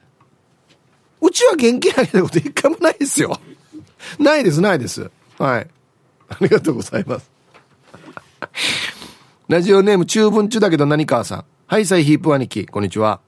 [1.22, 3.40] うちは現金あげたこと一回もないですよ。
[4.20, 5.10] ないです、ないです。
[5.38, 5.68] はい。
[6.30, 7.30] ありがとうございます。
[9.48, 11.46] ラジオネーム中文中だけど何川さん。
[11.68, 13.22] はい、サイヒープ兄貴、こんにちは。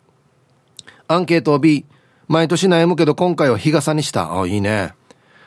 [1.08, 1.86] アンケート B。
[2.28, 4.42] 毎年悩むけど今回は日傘にした。
[4.42, 4.96] あ、いいね。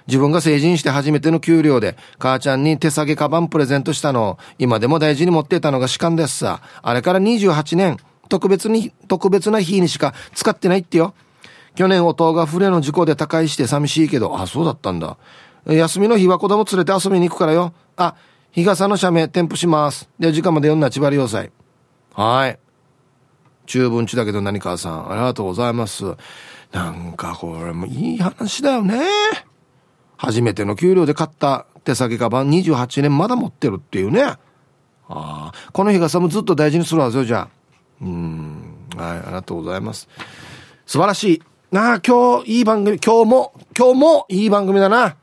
[0.07, 6.61] 自分が成人して初めての給料で、母ちゃんに手提げカバンプレゼントしたのを、今でも大事に持ってたのが士官ですさ。
[6.83, 7.97] あれから28年、
[8.29, 11.15] 特別に、特別な日にしか使ってないってよ。
[11.77, 15.17] 去年弟が船の事故で他界して寂しいけど、あ、そうだったんだ。
[15.67, 17.73] 休みの日は子供連れて遊びに行くからよ。
[17.97, 18.17] あ、
[18.51, 20.09] 日傘の写メ添付します。
[20.19, 21.53] で、時間まで読んだ千葉要塞。
[22.15, 22.59] はい。
[23.67, 26.17] 中文地だけど何かさん、ありがとうございます。
[26.73, 29.01] なんかこれもいい話だよね。
[30.17, 34.23] 初めての給料で買った手提げカバン28年まだ持ってるっていうね。
[34.23, 34.39] あ
[35.09, 37.49] あ、この日傘もずっと大事にするはずよ、じゃあ。
[38.01, 38.63] うん。
[38.97, 40.09] はい、ありがとうございます。
[40.87, 41.43] 素晴らしい。
[41.73, 45.17] なあ、今日いい番組、今日も、今日もいい番組だな。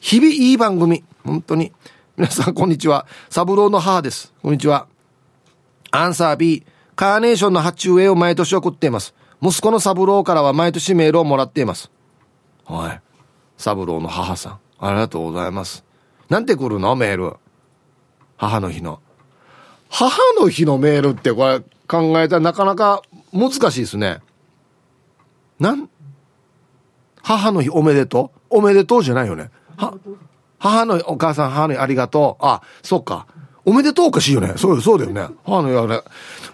[0.00, 1.02] 日々いい番組。
[1.24, 1.72] 本当に。
[2.14, 3.06] 皆さん、こんにちは。
[3.30, 4.34] サブローの母です。
[4.42, 4.86] こんにちは。
[5.92, 6.66] アンサー B。
[6.94, 9.14] カーネーションの鉢植えを毎年送っています。
[9.40, 11.90] 息子のサブローからは毎年メールをもらっています。
[12.66, 13.00] はい。
[13.56, 14.58] サブローの母さん。
[14.78, 15.84] ありがとうございます。
[16.28, 16.94] なんて来るの？
[16.96, 17.36] メール。
[18.36, 19.00] 母の日の。
[19.88, 23.00] 母の日のメールってこれ考えたらなかなか
[23.32, 24.20] 難しいですね。
[25.60, 25.88] なん？
[27.22, 28.58] 母の日おめでとう？
[28.58, 29.50] おめでとうじゃないよね。
[29.76, 29.94] は、
[30.58, 32.44] 母のお母さん母の日ありがとう。
[32.44, 33.26] あ、そっか。
[33.64, 34.54] おめでとうおかしいよね。
[34.56, 35.28] そう、そうだよね。
[35.44, 36.02] 母の日あれ。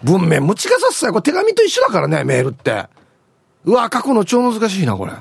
[0.03, 1.11] 文面、持ちかさっさい。
[1.11, 2.85] これ手紙と一緒だからね、メールって。
[3.63, 5.13] うわ、書くの超難しいな、これ。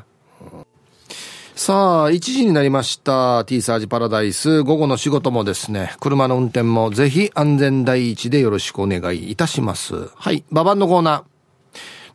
[1.55, 3.44] さあ、1時になりました。
[3.46, 4.62] T サージパラダイス。
[4.62, 10.11] 午後の仕事もですね、車の運転もぜひ安全第一でよろしくお願いいたします。
[10.14, 11.36] はい、ババンのコーナー。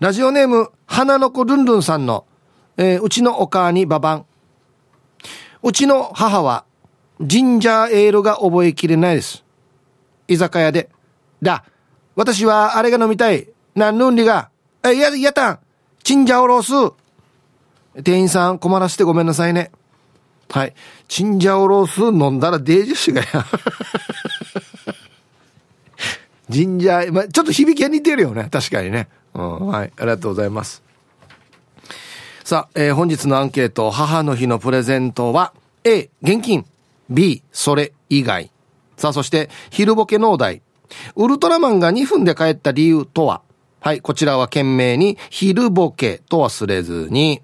[0.01, 2.25] ラジオネーム、花の子ルンルンさんの、
[2.75, 4.25] えー、うちのお母にババン。
[5.61, 6.65] うちの母は、
[7.21, 9.43] ジンジャーエールが覚えきれないです。
[10.27, 10.89] 居酒屋で。
[11.43, 11.63] だ、
[12.15, 13.47] 私はあれが飲みたい。
[13.75, 14.49] なんぬんりが。
[14.83, 15.59] え、や、やたん。
[16.01, 16.95] チンジャオロー
[17.93, 18.01] ス。
[18.01, 19.69] 店員さん困らせてごめんなさいね。
[20.49, 20.73] はい。
[21.09, 23.27] チンジャオロース飲んだらデージしがや。
[26.49, 28.49] ジンジャー、まあ、ちょっと響きが似てるよね。
[28.51, 29.07] 確かにね。
[29.33, 29.67] うん。
[29.67, 29.91] はい。
[29.97, 30.83] ありがとうございます。
[32.43, 36.65] さあ、えー、本日のアンケート、母の日のプレゼントは、A、現金。
[37.09, 38.51] B、それ以外。
[38.97, 40.61] さあ、そして、昼ボケ農大。
[41.15, 43.41] ウルトラマンが2分で帰った理由とは？
[43.79, 47.41] はい、こちらは懸命に、昼ボケと忘れずに、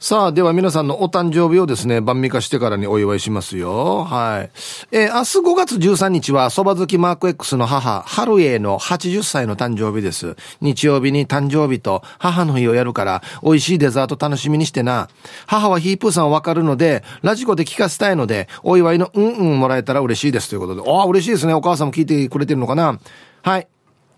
[0.00, 4.04] さあ、では皆さんのお誕生日をですね、晩味化してからにお祝いしますよ。
[4.04, 4.50] はい。
[4.92, 10.36] えー、明日5月13日は、蕎麦好きマーク X の母、春江の80歳の誕生日です。
[10.60, 15.08] 日曜日に誕生日と母の日をやるから、美味しいデザート楽しみにしてな。
[15.48, 20.88] 母はヒープーさんわかるので、ラジコで聞かせたいので、お祝いのうんうんもらえたら嬉しいですということで。
[20.88, 21.54] ああ、嬉しいですね。
[21.54, 23.00] お母さんも聞いてくれてるのかな。
[23.42, 23.66] はい。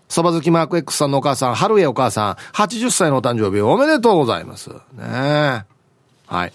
[0.09, 4.69] 蕎麦好きマーク X さんのお母さん、春江お母さん、80歳のお誕生日おめでとうございます。
[4.69, 5.70] ねえ。
[6.31, 6.53] はい。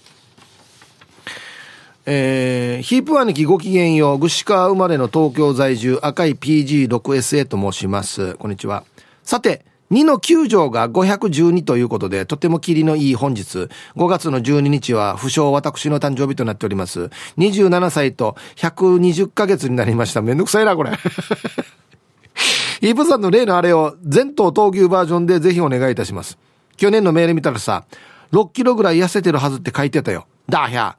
[2.07, 8.33] えー、ヒープ兄貴ごきげんよう、ぐし川生まれの東京在住、赤い PG6SA と申します。
[8.35, 8.83] こんにちは。
[9.21, 17.11] さて、2の9条が512ということで、とても霧のいい本日、5月の12日は、不詳私の誕生日となっております。
[17.37, 20.23] 27歳と120ヶ月になりました。
[20.23, 20.91] めんどくさいな、これ。
[22.81, 26.39] ヒープさんの例のあれを、全頭闘牛バージョンでぜひお願いいたします。
[26.77, 27.83] 去年のメール見たらさ、
[28.31, 30.27] 6キロぐらい痩せてるはずって書いてたよ。
[30.49, 30.97] だひゃ。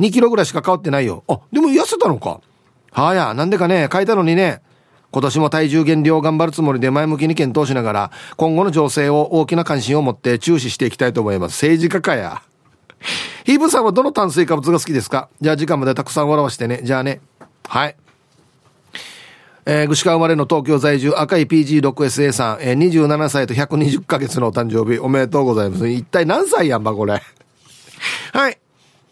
[0.00, 1.24] 2キロぐらいしか変わってないよ。
[1.28, 2.40] あ、でも痩せたのか。
[2.92, 4.62] はあや、なんでかね、書いたのにね。
[5.12, 11.52] 今年も体重減量頑張るつもりで前向きに検討しながら、今後の情勢を大きな関心を持って注視していきたいと思います。
[11.52, 12.42] 政治家かや。
[13.44, 15.28] ヒーブさんはどの炭水化物が好きですか？
[15.40, 16.80] じゃあ時間までたくさん笑わしてね。
[16.82, 17.20] じゃあね。
[17.68, 17.96] はい。
[19.68, 25.88] えー、串川生まれの東京在住赤い PG6SA さん、えー、27歳と120ヶ月のお誕生日おめでとうございます。
[25.88, 27.20] 一体何歳やんば、これ。
[28.32, 28.58] はい。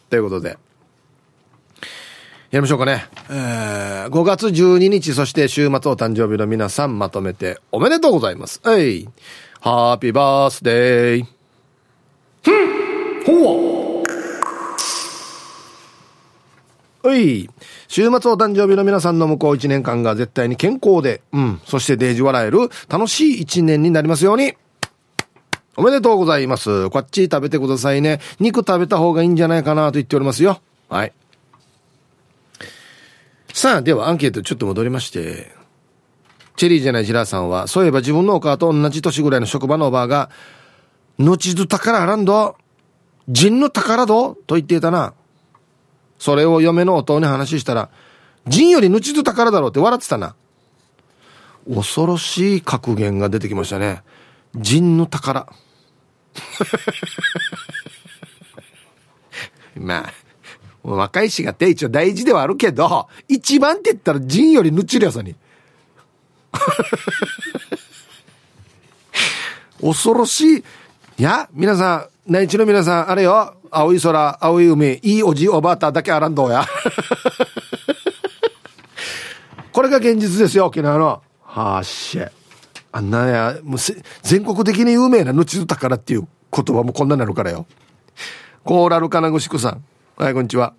[0.08, 0.50] ということで。
[0.50, 0.58] や
[2.52, 3.04] りましょうかね。
[3.28, 8.60] えー、5月12日、そして週末お誕生日の皆さんまとめておめでとうございます。
[8.64, 9.08] えい。
[9.60, 11.26] ハッピーバースデー。
[12.44, 13.83] ふんほ
[17.04, 17.48] うはい。
[17.88, 24.54] 週末お誕生日の皆さんの向こう1年間が絶対に健康で、うん、そしてデージ笑える楽しい1年になりますように。
[25.76, 26.88] おめでとうございます。
[26.90, 28.20] こっち食べてくださいね。
[28.40, 30.60] 肉食べた方がいいんじゃないかなと言っておりますよ。
[30.88, 31.12] はい。
[33.52, 35.52] さあ、ではアンケートちょっと戻りまして、
[36.56, 40.30] チェリーじゃないジラーさんは、そういえば自分のお母と同じ年ぐらいの職場のおばあが、
[41.18, 42.56] 後ず宝あらんど、
[43.28, 45.14] 人の宝どと言っていたな。
[46.18, 47.90] それを嫁の弟に話したら、
[48.46, 50.34] 人より後ず宝だろうって笑ってたな。
[51.72, 54.02] 恐ろしい格言が出てきましたね。
[54.54, 55.48] 人の宝。
[59.76, 60.12] まあ、
[60.82, 65.34] 若いしがって一応大事ではあるけど、一番って言ったらジンよりぬちりやさに。
[69.80, 70.64] 恐ろしい。
[71.18, 76.64] いや、皆さん、内地の皆さん、あれよ、青い空、青い海、いいおじおばあただけあらんどうや。
[79.72, 81.22] これが現実ですよ、沖縄の。
[81.42, 82.30] はあしゃ。
[82.92, 83.78] あんなや、もう
[84.22, 87.66] 全国的に有名なぬちず宝っていう言葉もこんなになるからよ。
[88.62, 89.84] コーラル金具宿さん。
[90.16, 90.74] はい、こんにちは。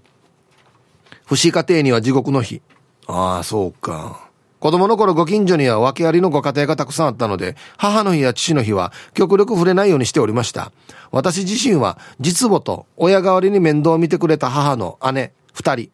[1.26, 2.62] 不死家庭には地獄の日。
[3.08, 4.25] ああ、そうか。
[4.65, 10.71] 子供の頃ご近所には訳ありのご家庭がたくさんあったので、母の日や父の日は極力触れないようにしておりました。
[11.12, 15.91] 私自身は実母と親代わりに面倒を見てくれた母の姉、二人。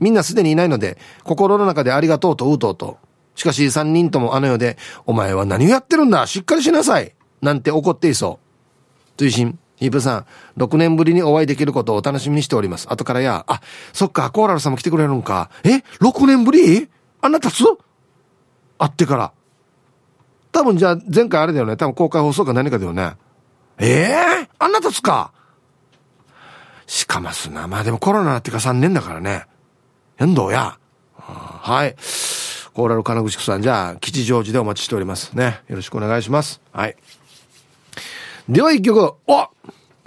[0.00, 2.98] みんなすでにいないので、心の中でありがとうとうとうと。
[3.36, 9.18] しかし三人ともあの世で、お前は何をやってるんだしっかりしなさいなんて怒っていそう。
[9.18, 10.26] 追伸ヒープさん、
[10.60, 12.88] 6年ぶりにお会いできることをお楽しみにしております。
[12.90, 13.60] 後からや、あ、
[13.92, 15.48] そっか、コーラルさんも来てくれるんか。
[15.62, 16.88] え ?6 年ぶり？
[17.22, 17.62] あなたつ
[18.80, 19.32] 会ってから。
[20.52, 21.76] 多分じゃあ、前回あれだよね。
[21.76, 23.14] 多分公開放送か何かだよね。
[23.78, 25.32] ええー、あんなたつか？
[26.86, 27.68] しかますな。
[27.68, 29.46] まあでもコロナってか3年だからね。
[30.16, 30.78] 変動や。
[31.16, 31.94] はい。
[32.72, 35.32] コーラル金口さん、じゃあ、吉祥寺でお待ちしております。
[35.34, 35.60] ね。
[35.68, 36.60] よろしくお願いします。
[36.72, 36.96] はい。
[38.48, 39.48] では一曲、お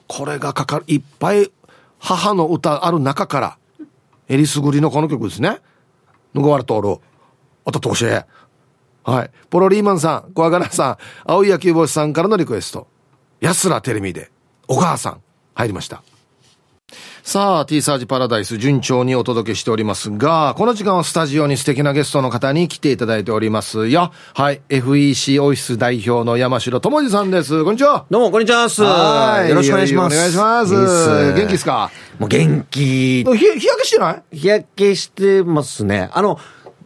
[0.07, 1.51] これがかかる、いっぱい
[1.99, 3.57] 母の歌ある中から、
[4.27, 5.59] えりすぐりのこの曲ですね。
[6.33, 6.97] ぬごわるとおる。
[7.65, 8.25] おととしえ。
[9.03, 9.31] はい。
[9.49, 12.87] ポロリーマンさん、小アさん、青い野球帽子さんからのリクエスト。
[13.41, 14.31] 安らテレビで、
[14.67, 15.21] お母さん、
[15.53, 16.01] 入りました。
[17.23, 24.11] さあ、T サージパラダイス順調にお届けしておりますが、この時間はスタジオに素敵なゲストの方に来ていただいておりますよ。
[24.33, 24.61] はい。
[24.69, 27.63] FEC オフィス代表の山城智二さんです。
[27.63, 28.05] こんにちは。
[28.09, 28.67] どうも、こんにちは。
[28.67, 29.49] はい。
[29.49, 30.15] よろしくお願いします。
[30.15, 31.33] お願いします。
[31.33, 31.91] 元気ですか？
[32.19, 33.23] もう元気。
[33.23, 34.37] 日焼けしてない？
[34.37, 36.09] 日焼けしてますね。
[36.11, 36.39] あの、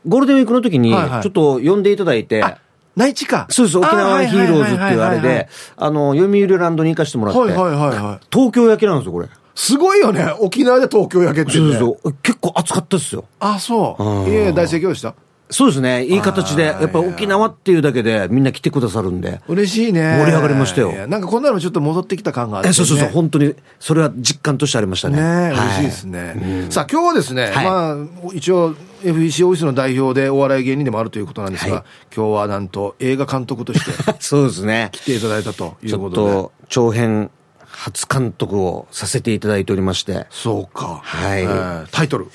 [0.07, 2.61] ゴールデンウィークの時に、ちょっと呼んでいただいて、はいはい
[2.97, 3.45] 内地か。
[3.51, 9.29] そうです、沖縄ヒーローズっていうあれで、あの、読売ランドに行かせてもらって、はいはいはいはい、東京焼けなんですよ、これ。
[9.53, 10.33] すごいよね。
[10.39, 11.77] 沖縄で東京焼けって、ね。
[11.77, 12.13] そうそう。
[12.23, 13.25] 結構暑かったですよ。
[13.39, 14.29] あ、そう。
[14.29, 15.13] いえ、大盛況でした。
[15.49, 16.05] そうですね。
[16.05, 16.63] いい形で。
[16.63, 19.41] やっぱ沖縄っていうだけでみんな来てくださるんで。
[19.47, 20.17] 嬉しいね。
[20.19, 21.07] 盛り上がりましたよ。
[21.07, 23.09] なんかこんなのちょっと戻ってきた感があって、ね、そうそうそう。
[23.09, 25.17] 本当に、それは実感としてありましたね。
[25.17, 26.67] ね嬉しいですね。
[26.69, 27.97] さあ今日はですね、まあ、
[28.33, 33.91] 一応 FEC オフィスの代表でお笑い芸人でもあるということなんですが、今日はなんと映画監督として。
[34.19, 34.89] そうですね。
[34.91, 36.15] 来ていただいたということで。
[36.15, 37.31] ちょっと長編
[37.63, 40.25] 初監督をさせていただいておりまして。
[40.29, 40.99] そうか。
[41.03, 41.43] はい。
[41.43, 42.27] えー、タイトル。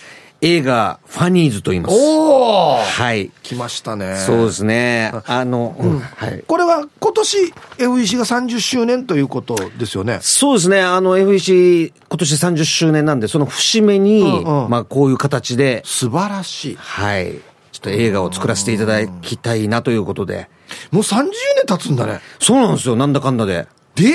[0.45, 1.95] 映画、ファニーズと言います。
[1.97, 3.31] おはい。
[3.45, 4.17] 来ましたね。
[4.17, 5.13] そうですね。
[5.27, 6.43] あの、うん、はい。
[6.49, 10.19] これは今年 FEC が30周年ということですよね。
[10.21, 10.83] そうですね。
[10.83, 15.83] あの FEC 今年30周年なんで、その節目に、うんうん、まあこういう形で。
[15.87, 16.77] 素晴らしい。
[16.77, 17.35] はい。
[17.71, 20.49] ちょっと映画を作らせていただきたいなということで。
[20.91, 21.33] もう30年
[21.67, 22.21] 経つんだね。
[22.41, 22.97] そうなんですよ。
[22.97, 23.69] なんだかんだで。
[23.95, 24.13] デージ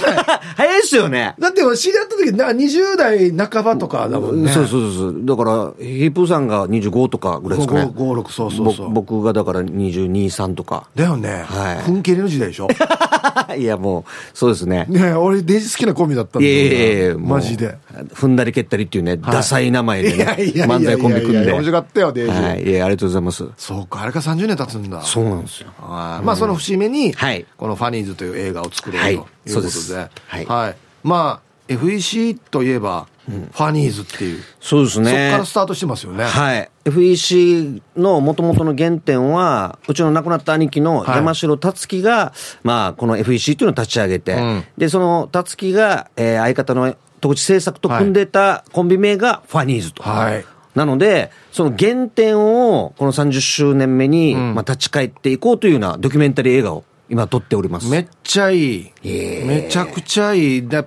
[0.00, 0.40] 早くない？
[0.56, 1.34] 早いっすよね。
[1.38, 4.50] だって知り合った時、な20代半ばとかだもんね。
[4.52, 5.16] そうそうそう。
[5.24, 7.82] だから、ヒープーさんが25とかぐらいですかね。
[7.82, 8.90] 5、5 6、そうそうそう。
[8.92, 10.88] 僕がだから22、3とか。
[10.96, 11.44] だよね。
[11.46, 11.82] はい。
[11.84, 12.68] ふんけりの時代でしょ？
[13.56, 14.86] いや、もう、そうですね。
[14.88, 16.54] ね俺、デージ好きなコンビだったんだよ。
[16.54, 17.76] いやいやマジで。
[18.14, 20.24] 踏んだり蹴ったりっていうね、ダサい名前でね、
[20.66, 21.52] 漫才コンビ組んで。
[21.52, 22.42] 面白かったよ、デージ。
[22.42, 22.62] はい。
[22.64, 23.44] いや、ありがとうございます。
[23.56, 25.00] そうか、あれから30年経つんだ。
[25.02, 25.68] そうなんですよ。
[25.78, 27.44] まあ、その節目に、はい。
[27.56, 29.94] このファニーズという映画を作ろうということで。
[29.94, 30.10] で。
[30.26, 30.46] はい。
[30.46, 30.76] はい。
[31.02, 34.42] まあ、FEC といえば、ファニーズっていう。
[34.60, 35.10] そうですね。
[35.10, 36.24] そこからスタートしてますよね。
[36.24, 36.70] はい。
[36.84, 50.02] FEC の元々の原点は、うちの亡くなった兄貴の山城達樹が、はい、まあ、この FEC っていうのを立ち上げて、うん、で、その達樹が、えー、相方の当地製作と組んでたコンビ名がファニーズと。
[50.02, 50.44] はい。
[50.74, 57.90] なので、その原点をこの30周年目に、んまあ、立ち返っていこうというようなドキュメンタリー映画を今撮っております。
[57.90, 58.92] めっちゃいい。
[59.04, 60.66] えめちゃくちゃいい。
[60.68, 60.86] だ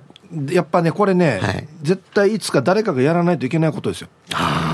[0.50, 4.08] やっぱね、これね、はい絶対いつか誰かがやらないといけないことですよ。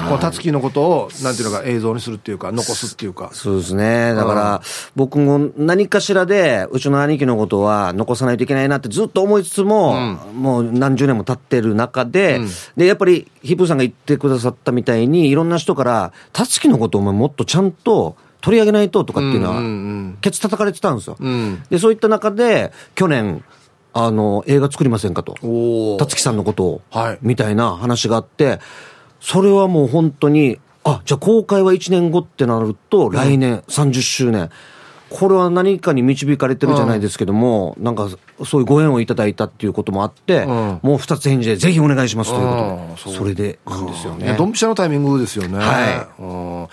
[0.06, 3.28] このたつきのことを、なんていうのか、映像にするっていうか、残すっていうか。
[3.34, 4.14] そうですね。
[4.14, 4.62] だから、
[4.96, 12.40] 僕も何かしらで、うちの兄貴のことは残さないといけないなってずっと思いつつも、もう何十年も経ってる中で、
[12.78, 21.14] で、やっぱり、ヒップーさんが言ってくださったみたいに、いろんな人から、たつきのことをお前もっとちゃんと取り上げないととかっていうのは、ケツ叩かれてたんですよ。
[21.14, 23.42] んで、そういった中で、去年、
[23.94, 25.36] あの、映画作りませんかと。
[25.42, 28.58] おたつきさんのことを、はいみたいな話があって、
[29.20, 34.50] それはもう本当に、あ、じゃあ公開は1年後ってなると、来年30周年。
[35.12, 38.08] これは何かに導かれてるじゃないですけども、なんか
[38.44, 40.48] そういうご縁をいただいたっていうこともあって、ん。
[40.82, 44.34] もう二つ返事でぜひお願いしますということそれでなんですよね。
[44.38, 45.58] ドンピシャのタイミングですよね。
[45.58, 46.22] はい。
[46.22, 46.68] うん。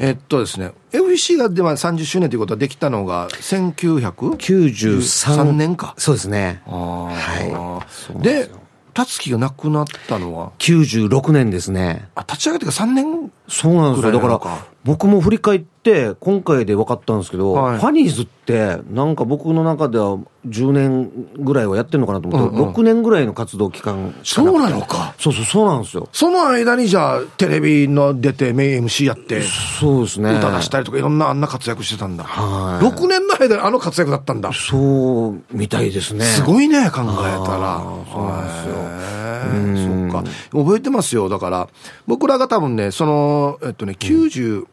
[0.00, 5.94] えっとですね、FC がでは30周年ということはできたのが1900 93年か。
[5.96, 6.62] そうですね。
[6.66, 7.80] は
[8.18, 8.22] い。
[8.22, 8.50] で、
[8.94, 12.08] たつきが亡くなったのは、96年ですね。
[12.14, 14.12] あ、立ち上げてから3年そうなんですよ。
[14.12, 14.40] だから
[14.84, 26.08] 僕も振り返って、今回で分かったんですけど、はいファニーズって、なんか僕の中では10年ぐらいはやってるのかなと思って、うんうん6年ぐらいの活動期間そうなのかそうそう、そうなんですよ。
[26.12, 30.34] その間にじゃあ、テレビの出て、メイン MC やって、そうですね。
[30.34, 32.24] 歌出したりとか、いろんなあんな活躍してたんだ。
[32.24, 34.52] はい6年の間にあの活躍だったんだ。
[34.52, 36.24] そう、みたいですね。
[36.24, 37.82] すごいね、考えたら。
[38.12, 40.30] そうなんですようか。
[40.52, 41.28] 覚えてますよ。
[41.28, 41.68] だから、
[42.06, 44.64] 僕らが多分ね、その、えっとね、93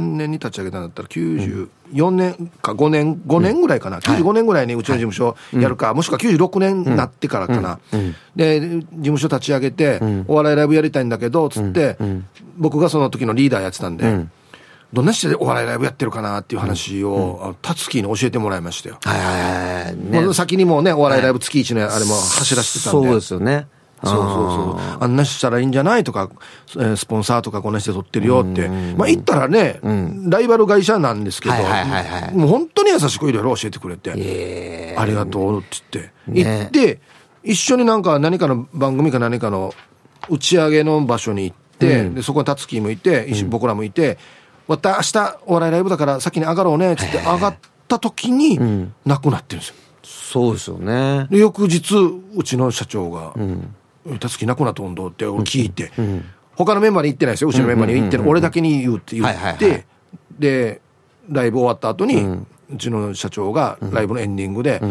[0.00, 3.98] 年に立ち上げたんだったら、94年か5年、5年ぐらいかな。
[4.00, 7.78] 95年ぐらいにうちの事務所やるか、もしくは96年になってからかな。
[8.36, 11.96] で、事務所立ち上げて、お笑いライブやりたいんだけど、つって、
[12.58, 14.26] 僕がその時のリーダーやってたんで、
[14.92, 18.98] どんな人でお笑いライブやってるかなっていう話を、タツキに教えてもらいましたよ。
[19.04, 23.08] はいはいはい先にもうね、お笑いライブ月一のあれも走らせてたんで。
[23.08, 23.66] そうですよね。
[24.02, 24.98] そうそうそう。
[25.00, 26.30] あんなしたらいいんじゃないとか、
[26.76, 28.68] えースポンサーとかこんな人で撮ってるよって。
[28.96, 29.80] まあ言ったらね、
[30.28, 31.54] ライバル会社なんですけど、
[32.34, 36.58] もう本当に優しくいろいろ教えてくれて、ありがとうって言って、ね。
[36.60, 37.00] 行って、
[37.42, 39.74] 一緒になんか何かの番組か何かの
[40.28, 44.18] 打ち上げの場所に行って、でそこにタツキーもいて、僕らもいて、
[44.68, 47.56] また明日お笑いライブだから先に上がろうねって言って上がっ
[47.88, 48.58] た時に
[49.04, 49.74] 亡くなってるんですよ。
[50.02, 51.26] そうですよね。
[51.30, 51.96] で翌日
[52.36, 53.34] うちの社長が
[54.18, 55.90] 「たつきなくなったんど」って俺聞いて、
[56.54, 57.50] 他のメンバーに言ってないですよ。
[57.50, 59.84] うちのメンバーに言ってる、俺だけに言うって言って、はいはいはい。
[60.38, 60.80] で
[61.28, 62.22] ライブ終わった後に、
[62.72, 64.82] うちの社長がライブのエンディングで、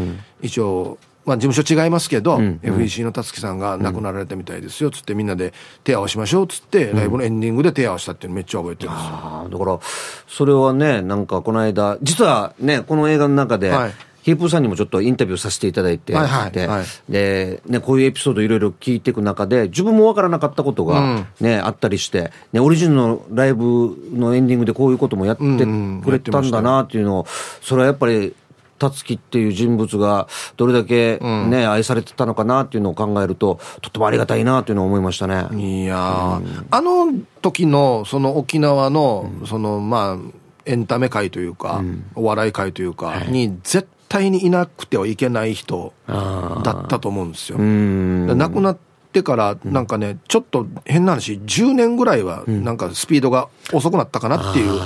[0.41, 0.97] 一応
[1.29, 5.53] まあ、事務所違いますけど、FEC のたつきさんが亡くなられたみたいですよつってみんなで
[5.83, 8.93] 手合わしましょうっつって、ライブのエンディングで手合わしたっていうのめっちゃ覚えてるん。
[8.93, 9.05] です
[9.51, 9.79] だから、
[10.27, 13.91] それはね、なんかこの間、実はね、この映画の中で、はい
[14.21, 16.85] ヒープーさんにもちょっとインタビューさせていただいて、はいはいではい。
[17.09, 27.25] で、ね、こういうエピソードいろいろ聞いていく中で、自分もわからなかったことが、ね、あったりして、ね、オリジナルのライブのエンディングでこういうこともやってうんくれたんだなっていうのを、
[27.61, 28.35] それはやっぱり、
[28.79, 35.45] たつきっていう人物がどれだけね、愛されてたのかなっていうのを考えると、とってもありがたいなというのを思いましたね。
[35.61, 40.17] いやー、あの時の、その沖縄の、その、まあ、
[40.65, 41.83] エンタメ界というか、
[42.15, 47.57] お笑い界というか、に、絶対にいなくてはいけない人だったと思うんですよ。
[47.59, 48.77] 亡くなっ
[49.13, 54.79] てから、なんかね、ちょっと変な話、10年ぐらいは、なんかスピードが遅くなったかなっていう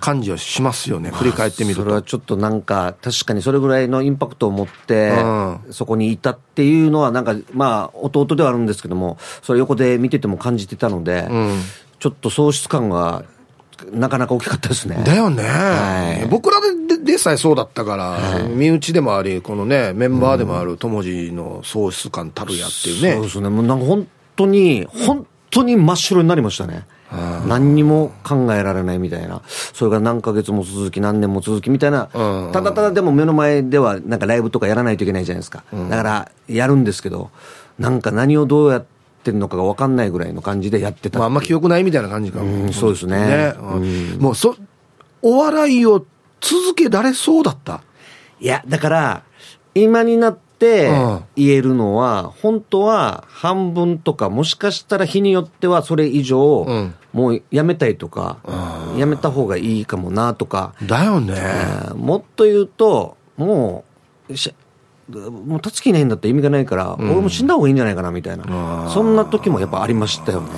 [0.00, 1.82] 感じはしますよね、振り返ってみると。
[1.82, 5.12] それはちょっとなんか、確かにそれぐらいのインパクトを持って、
[5.68, 11.28] うそこにいたっていうのは、なんか、まあ、弟ではあるんですけども、それ横で見てても感じてたので、
[11.98, 13.24] ちょっと喪失感が、
[13.92, 15.02] なかなか大きかったですね。
[15.04, 16.28] だよね、はい。
[16.28, 16.68] 僕らで
[17.10, 23.12] ででさえそうだったから、身内でもあり、このね、メンバーでもある友次の喪失感たるやっていうね。
[23.14, 23.48] そうですね。
[23.48, 24.06] もうなんか本
[24.36, 26.86] 当に、本当に真っ白になりましたね。
[27.48, 29.42] 何にも考えられないみたいな。
[29.46, 32.08] それが何ヶ月も続き、何年も続きみたいな。
[32.14, 35.64] うんただただでも目の前ではなんかライブとかやらないといけないじゃないですか。
[35.72, 37.30] だから、やるんですけど、
[37.78, 38.84] なんか何をどうやっ
[39.24, 44.54] てるのかが分かんないぐらいの感じでやってたまあ、あんま記憶ないみたいな感じかも、うんそうですねうんもうそ、
[45.22, 46.04] お笑いを
[46.40, 47.82] 続けられそうだった？
[48.40, 49.22] いや、だから、
[49.74, 51.24] 今になってうん。
[51.36, 56.94] 言えるのは、本当は半分とか、もしかしたら日によってはそれ以上、うん。
[57.14, 58.38] もうやめたいとか、
[58.96, 61.34] やめた方がいいかもなとか、だよね。
[61.36, 63.84] えーもっと言うと、も
[64.28, 64.52] う、し
[65.08, 70.48] もう、たつきいないんだったら意味がないから、俺も死んだ方がいいんじゃないかなみたいな、そんな時もやっぱありましたよね。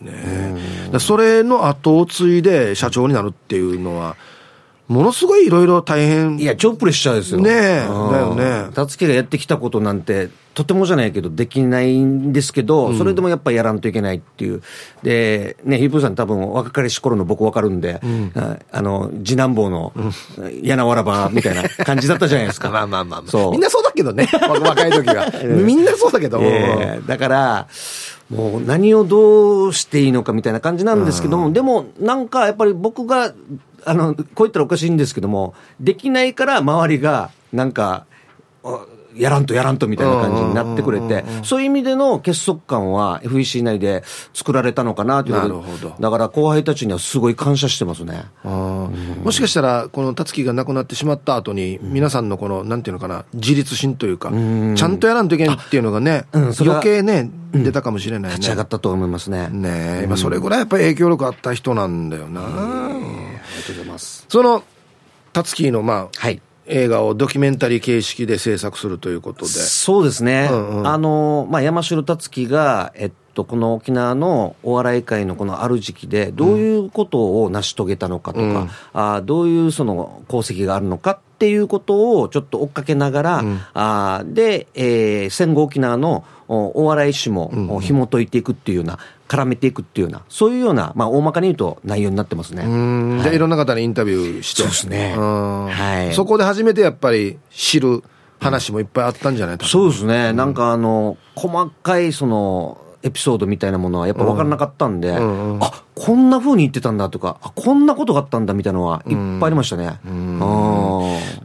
[0.00, 4.16] ねらそれの後を継いで社長になるっていうのは、
[4.88, 6.38] ものすごいいろいろ大変。
[6.38, 7.40] いや、超プレッシャーですよ。
[7.40, 14.62] ねえうんだよねたつきがやってきたことなんて、とてもじゃないけど、できないんですけど、それでもやっぱりやらんといけないっていう。
[15.02, 18.00] で、ね、ヒープーさん多分若かりし頃の僕わかるんで、
[18.34, 19.92] ああの、次男坊の、
[20.62, 22.68] 柳わらばみたいな感じだったじゃないですか。
[22.70, 23.30] まあまあまあまあ。
[23.30, 24.28] そうみんなそうだけどね。
[24.32, 25.32] 若い時は。
[25.44, 26.38] みんなそうだけど。
[26.42, 27.68] ええだから、
[28.30, 33.32] もう何をどうしていいのかみたいな感じなんですけども、でもなんかやっぱり僕が、
[33.84, 38.06] あの、こう言ったらおかしいんですけども、できないから周りが、なんか、
[39.16, 44.02] やらんとやらんとみたいな感じになってくれて、そういう意味での結束感は FEC 内で
[44.32, 48.24] 作られたのかなというなるほどだから後輩たちにはすごい感謝してますね。
[48.44, 58.36] あーもしかしたら、この辰樹が亡くなってしまった後に、皆さんのこの、なんていうのかな、自立心というか、ちゃんとやらんといけないっていうのがね、うん余計ね、出たかもしれないね。
[58.36, 59.48] 立ち上がったと思いますね。
[59.50, 62.40] ねえ、まあそれぐらいやっぱり影響力あった人なんだよな。
[62.42, 62.60] ありが
[63.66, 64.26] とうございます。
[64.28, 64.62] その、
[65.32, 66.40] 辰樹の、まあ、はい。
[66.66, 69.50] 映画をドキュメンタリー形式で制作するということで。
[69.50, 70.48] そうですね。
[70.50, 88.98] うんうんあの、まあ、山城達樹が、えっと、この沖縄のお笑い界のこのある時期で、どういうことを成し遂げたのかとか、うんあーどういうその功績があるのかっていうことをちょっと追っかけながら、うんあーで、えー戦後沖縄のおお笑い史も、お紐解いていくっていうような、
[89.32, 92.64] 絡めていくっていうような、そういうような、まあ、大まかに言うと内容になってますね。
[92.64, 94.60] うん、じゃあいろんな方にインタビューして。
[94.62, 95.14] そうですね。
[95.14, 95.66] ん。
[95.66, 96.12] はい。
[96.12, 98.04] そこで初めてやっぱり知る
[98.40, 99.58] 話もいっぱいあったんじゃない？
[99.62, 105.58] そうですね、なんかあの、細かいその、エピソードみたいなものはやっぱ分からなかったんで、んうん。
[105.60, 109.98] あこんな風に言ってたんだとか、あこんなことがあったんだみたいなのはいっぱいありましたね。
[110.04, 110.38] うん。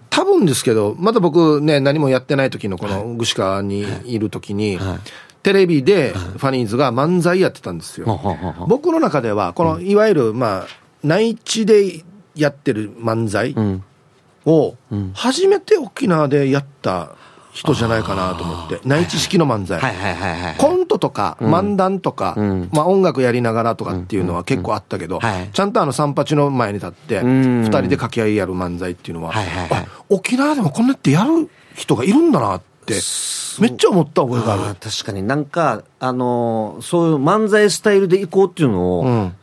[0.10, 5.00] 多分ですけど、まだ僕ね、何もやってない時のこの串川にいる時に、はい
[5.48, 8.20] テレビでファニーズが漫才やってたんですよ。
[8.68, 10.68] 僕の中では、このいわゆる、まあ、
[11.04, 12.04] 内地で
[12.36, 13.84] やってる漫才うん。
[14.46, 14.76] を、
[15.14, 17.16] 初めて沖縄でやった
[17.54, 19.80] 人じゃないかなと思って、内地式の漫才。
[20.58, 22.70] コントとか漫談とか、ん。
[22.74, 25.50] まあ音楽やりながらとかっていうのは結構あったけど、はい。
[25.54, 27.62] ちゃんとあの三八の前に立って、ん。
[27.62, 29.32] 二人で掛け合いやる漫才っていうのは、
[30.10, 32.77] 沖縄でもこんなってやる人がいるんだなって、
[33.60, 34.76] めっちゃ思った覚えがある。
[34.80, 39.34] 確かになんか、あのーそういう漫才スタイルでいこうっていうのを、うん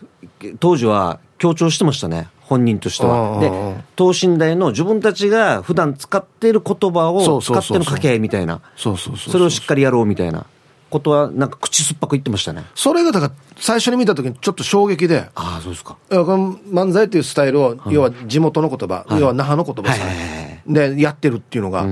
[0.60, 2.28] 当時は強調してましたね。
[2.40, 3.40] 本人としてうんは。
[3.40, 3.50] で、
[3.96, 8.60] 等身大の自分たちが普段使っている言葉そを使っての掛け合いみたいな。
[8.76, 9.32] そうそうそう。
[9.32, 10.44] それをしっかりやろうみたいな
[10.90, 12.64] ことは、なんか口酸っぱく言ってましたね。
[12.74, 15.96] それがだから最初に見た時にちょっと衝撃で、ああ、そうですか。
[16.10, 19.94] この漫才っていうスタイルを、要は地元の言葉、要は那覇の言葉
[20.66, 21.86] でやってるっていうのが、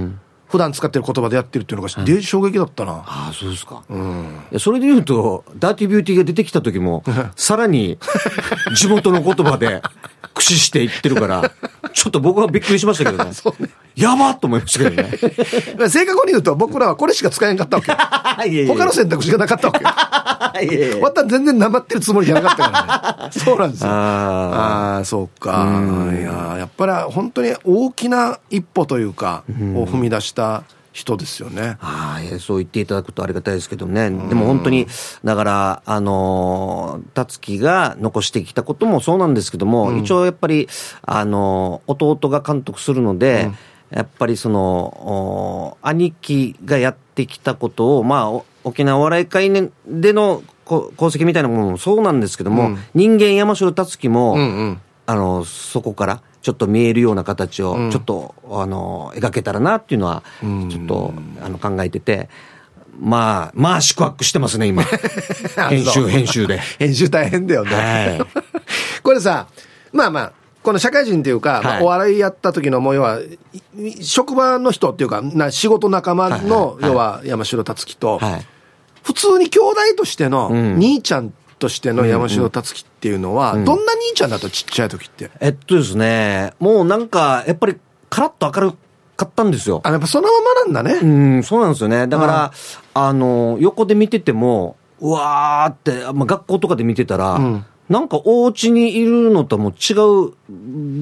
[0.53, 3.05] 普段使ってる言葉でやってるっていうのが、で衝撃だったな。
[3.07, 3.83] ああ、そうですか。
[3.89, 7.03] いやそれで言うと、ダーティービューティーが出てきた時も、
[7.37, 7.99] さらに
[8.75, 9.81] 地元の言葉で
[10.35, 11.51] 駆使して言ってるから、
[11.95, 13.31] ちょっと僕はびっくりしましたけどね。
[13.97, 15.11] やばっと思いましたけどね。
[15.89, 17.99] 正確に言うと、僕らはこれしか使えんかったわけよ。
[18.47, 19.91] いやいや他の選択肢がなかったわけよ。
[20.63, 23.31] いやいやわった全然なまってるつもりじゃなかったからね。
[23.33, 23.91] そうなんですよ。
[23.91, 25.67] あああ、そうか。
[26.13, 30.42] いや、やっぱり本当に大きな一歩というか、を踏み出した
[30.93, 31.79] 人ですよね。
[31.81, 34.11] あそう言っていただくとありがたいですけどね。
[34.11, 34.87] でも本当に、
[35.25, 40.69] だから、あのー、たつきが残してきたこともそうなんですけども、一応やっぱり、
[41.03, 43.51] あのー、弟が監督するので、
[43.91, 54.81] やっぱりその、お兄貴がやってきたことを、まあ、お沖縄お笑い会ねでのこ功績みたいなものもそうなんですけども、人間山城達樹も、うんうん。
[55.07, 62.29] あの、そこからちょっと見えるような形を、ちょっと、あの、描けたらなっていうのは、ちょっと、あの、考えてて、
[63.01, 64.83] まあ、まあ、宿泊してますね、今。
[65.71, 66.59] 編集、編集で。
[66.79, 67.71] 編集大変だよね。
[67.75, 68.21] はい。
[69.03, 69.47] これさ、
[69.93, 70.33] まあまあ、
[70.63, 73.21] この社会人っていうか、まあはいお笑いやった時のもう要は、
[73.77, 78.47] い職場の人っていうか、な仕事仲間の、要は山城達樹と、はい。
[79.03, 80.79] 普通に兄弟としての、ん。
[80.79, 81.33] 兄ちゃん
[81.63, 85.31] としての山城達樹っていうのは、どんな兄ちゃんだったちっちゃい時って？
[85.41, 87.77] えっとですね、もうなんか、やっぱり、
[88.11, 88.77] カラッと明る
[89.17, 89.81] かったんですよ。
[89.85, 90.99] あ、やっぱそのままなんだね。
[91.01, 91.07] う
[91.39, 92.09] ん、そうなんですよね。
[92.09, 92.53] だから、
[92.95, 99.95] あの、横で見てても、うわーって、まあ、学校とかで見てたら、んなんかお家にいるのとはもう違
[100.29, 100.33] う、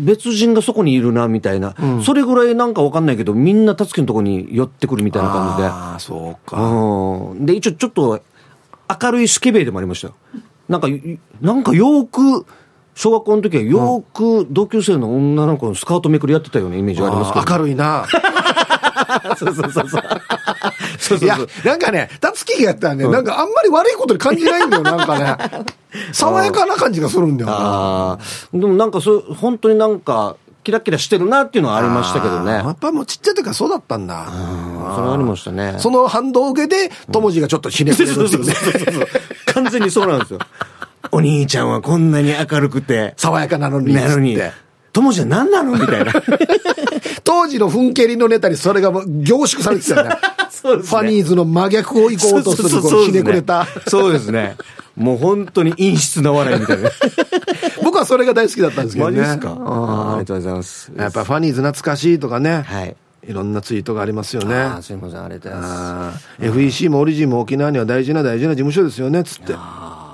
[0.05, 1.75] 別人がそこにいるな、みたいな。
[2.05, 5.69] それぐらいなんかわかんないけど、みんなたつきのとこに寄ってくるみたいな感じで。
[5.69, 6.61] ああ、そうか。
[6.61, 7.47] うん。
[7.47, 8.21] で、一応ちょっと、
[9.03, 10.15] 明るいスケベでもありましたよ。
[10.71, 10.89] なんか、
[11.41, 12.47] なんかよーく、
[12.95, 17.59] 小学校の時はよーく同級生の女の子のスカートめくりやってたようなイメージがありますけど。
[17.59, 18.07] 明るいな。
[19.37, 20.03] そうそうそうそう。
[20.99, 25.65] そういやそうそう。、なんかね、たつきがやったらね、なんかあんまり悪いことに感じないんだよ、 なんかね。
[26.13, 27.57] 爽やかな感じがするんだよな。
[27.57, 28.19] ああ。
[28.53, 32.53] でもなんかそう、本当になんか、キラキラしてるなっていうのはありましたけどね。
[32.53, 34.27] やっぱもうちっちゃい時からそうだったんだ。
[34.95, 35.77] それはありましたね。
[35.79, 38.55] その反動を受けて、友次がちょっとひねくれるっていうね。
[39.63, 40.39] 完全にそうなんですよ。
[41.13, 43.95] お兄ちゃんはこんなに明るくて、爽やかなのに。
[43.95, 44.39] なのに
[44.93, 45.73] 友じゃ何なの？
[45.79, 46.13] みたいな。
[47.25, 50.17] 当時の踏ん蹴りのネタにそれがもう凝縮されてたよね。
[50.51, 53.67] そうですねファニーズの真逆を行こうとする、このひねくれた。
[53.89, 54.57] そうですね。
[54.97, 56.91] もう本当に陰湿な笑いみたいな。
[57.83, 59.19] 僕はそれが大好きだったんですけどね。
[59.21, 59.53] マジですか？
[59.53, 60.93] うんありがとうございます。
[60.97, 62.63] やっぱファニーズ懐かしいとかね。
[62.67, 62.97] はい。
[63.27, 64.55] いろんなツイートがありますよね。
[64.55, 69.55] あーすいません、ありがとうございまあー FEC もオリジンも沖縄には大事な大事な事務所ですよね、つって。
[69.57, 70.11] あー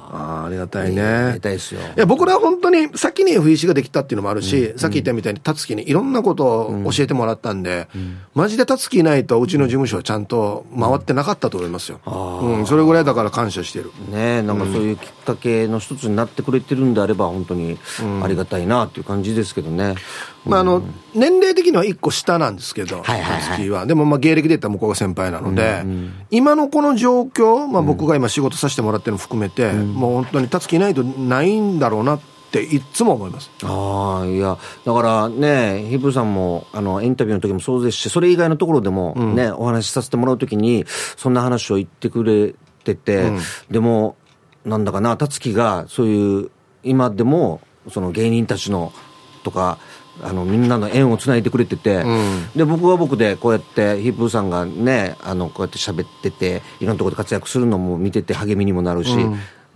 [0.46, 0.92] ありがたいす。
[0.94, 1.02] ね。
[1.02, 1.80] ありがたいですよ。
[1.80, 7.88] いや、僕らは本当に先に FEC ができたっていうのもあるし、さっき言ったみたいに、たつきにいろんなことを教えてもらったんで、
[8.34, 12.00] マジでたつきいないとうちの事務所はちゃんと回ってなかったと思いますよ。
[12.06, 13.90] うん、それぐらいだから感謝してる。
[14.10, 17.78] ねなんかそういうきっかけの一つになってくれてるんであれば、本当に
[18.22, 19.96] ありがたいなっていう感じですけどね。
[20.46, 20.82] まあ、あの、
[21.14, 23.70] 年齢的には一個下なんですけど、はいはいはい。
[23.70, 23.86] は。
[23.86, 25.84] でも、まあ、芸歴で言ったら向こうが先輩なので、
[26.30, 32.20] 今のこの状況、まあ、僕が今仕事させてもらってるの含めて、もう本当にたつきいないとないんだろうなっ
[32.50, 33.50] ていつも思います。
[33.64, 40.84] ああ、いや、だからね、ヒブさんも、あの、インタビューの時もそうですし、それ以外のところでもね、お話しさせてもらう時に、
[41.16, 43.32] そんな話を言ってくれてて、
[43.70, 44.16] でも、
[44.64, 46.50] なんだかな、たつきが、そういう、
[46.82, 48.92] 今でも、その芸人たちの、
[49.42, 49.78] とか、
[50.22, 52.04] あの、みんなの縁をつないでくれてて、
[52.54, 59.14] で、僕は僕で、こうやって、ヒップーさんがね、あの、こうやって喋ってて、いろんなところで活躍するのも見てて励みにもなるし、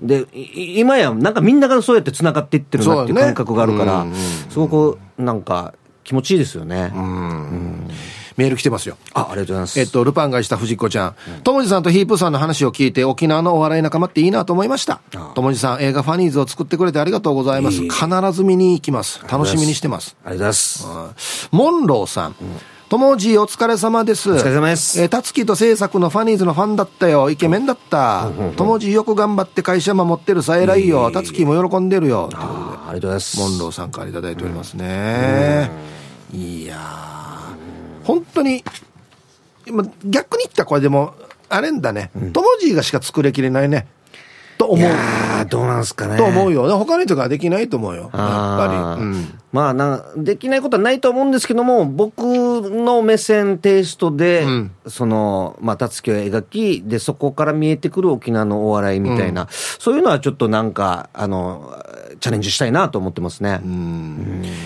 [0.00, 6.90] で、い今や、なんかみんながそうやって繋がっていってるなっていう感覚があるから、うんうんすごくなんか気持ちいいですよね。
[8.36, 8.96] メール来てますよ。
[9.14, 9.80] あ、ありがとうございます。
[9.80, 11.14] えっと、ルパンがした藤子ちゃん。
[11.42, 15.00] ともじさんとヒープーさんの話を聞いて、沖縄のお笑い仲間っていいなと思いました。
[15.34, 17.76] ともじさん、映画ファニーズを作ってくれてありがとうございます。
[17.76, 19.20] いえいえ必ず見に行きます。
[19.30, 20.16] 楽しみにしてます。
[20.24, 21.48] ありがとうございます。
[21.52, 22.34] モンローさん。
[22.90, 24.32] ともじお疲れ様です。
[24.32, 27.30] お疲れ様ですえー、たつきと制作のファニーズのファンだったよ。
[27.30, 28.28] イケメンだった。
[28.56, 31.08] ともじよく頑張って会社守ってるさ、偉いよ。
[31.12, 32.28] たつきも喜んでるよ。
[32.32, 33.38] ということであありがとうございます。
[33.38, 35.70] モンローさんからいただいておりますね。
[36.34, 37.29] いやー、
[38.04, 38.64] 本当に、
[39.66, 41.14] 今逆に言ったらこれでも、
[41.48, 42.10] あれんだね。
[42.32, 43.86] ともじがしか作れきれないね。
[44.60, 44.78] と思う。
[44.78, 46.18] いやーどうなんすかね。
[46.18, 46.68] と思うよ。
[46.78, 48.02] 他の人ができないと思うよ。
[48.02, 49.02] やっぱり。
[49.02, 49.40] うん。
[49.52, 61.74] まあな、できないことはないと思うんですけども、僕の目線、テイストで、んその、まあ、たつきを描き、で、そこから見えてくる沖縄のお笑いみたいな、そういうのはちょっとなんか、あの、
[62.20, 63.60] チャレンジしたいなと思ってますね。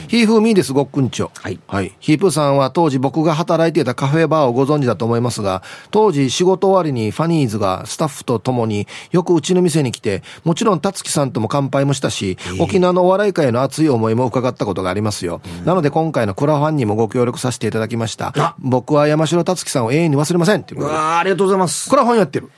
[0.09, 1.31] ヒーフーミーです、ごっくんちょ。
[1.41, 1.93] はいはい。
[2.01, 15.41] ヒープーさんは当時僕が働いていたカフェバーをご存知だと思いますが、当時仕事終わりにファニーズがスタッフと共によくうちの店に来て、もちろんたつきさんとも乾杯もしたし、沖縄のお笑い界の熱い思いも伺ったことがありますよ。
[15.65, 18.57] なので今回のクラファンにもご協力させていただきました。
[18.59, 20.63] 僕は山城たつきさんを永遠に忘れません。
[20.63, 21.97] っていうわーありがとうございますク。
[21.97, 22.51] ラファンやってる。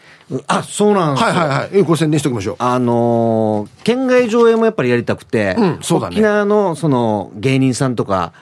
[0.48, 1.28] あ、そうなんですよ。
[1.28, 1.68] はいはいはい。
[1.72, 2.56] えご宣伝しておきましょう。
[2.58, 6.16] あのー県外上映もやっぱりやりたくて、うんそうだね。
[6.16, 8.32] 沖縄のその芸人さんとか、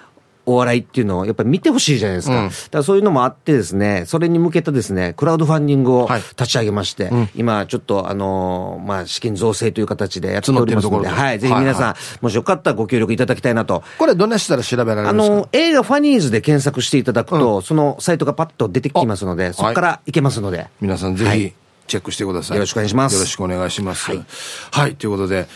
[0.47, 2.39] お笑いっていうのをやっぱり見てほしいじゃないですか。
[2.39, 2.49] うん。
[2.49, 6.21] だからそういうのもあってですね、それに向けたですね、クラウドファンディングをはい。
[6.21, 11.23] 立ち上げまして、今ちょっとあのーまあ資金造成という形でやっておりますので、募ってるところで。
[11.23, 13.83] はい、ぜひ皆さん、はいもしよかったらご協力いただきたいなと。
[13.99, 15.35] これどんなしたら調べられあるんですか？
[15.35, 20.67] の、映画ファニーズで検索していただくと、そのサイトがパッと出てきますので、あそこから行けますので。
[20.81, 21.55] 皆さんぜひはい
[21.87, 22.57] チェックしてください。
[22.57, 24.11] よろしくお願いしますよろしくお願いします。
[24.11, 24.25] は
[24.73, 24.97] はいい。
[24.97, 25.47] ということで、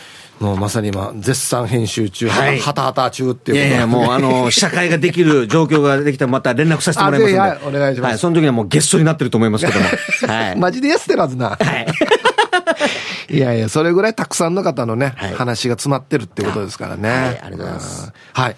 [0.41, 7.39] もうまさに今、絶賛編集中、はいはたはた中っていういやいや、 もう、あの、社会ができる状況ができたら、また連絡させてもらいますので。
[7.39, 9.87] はいお願いしますはい、その時にはもうゲストになってると思いますけども。
[10.33, 10.57] はい。
[10.57, 11.51] マジでやってるはずな。
[11.51, 11.87] はい。
[13.31, 17.09] いやいや、それぐらいたくさんの方のね、はい話が詰まってるってことですからね。
[17.09, 18.43] はいありがとうございますうん。
[18.43, 18.57] はい。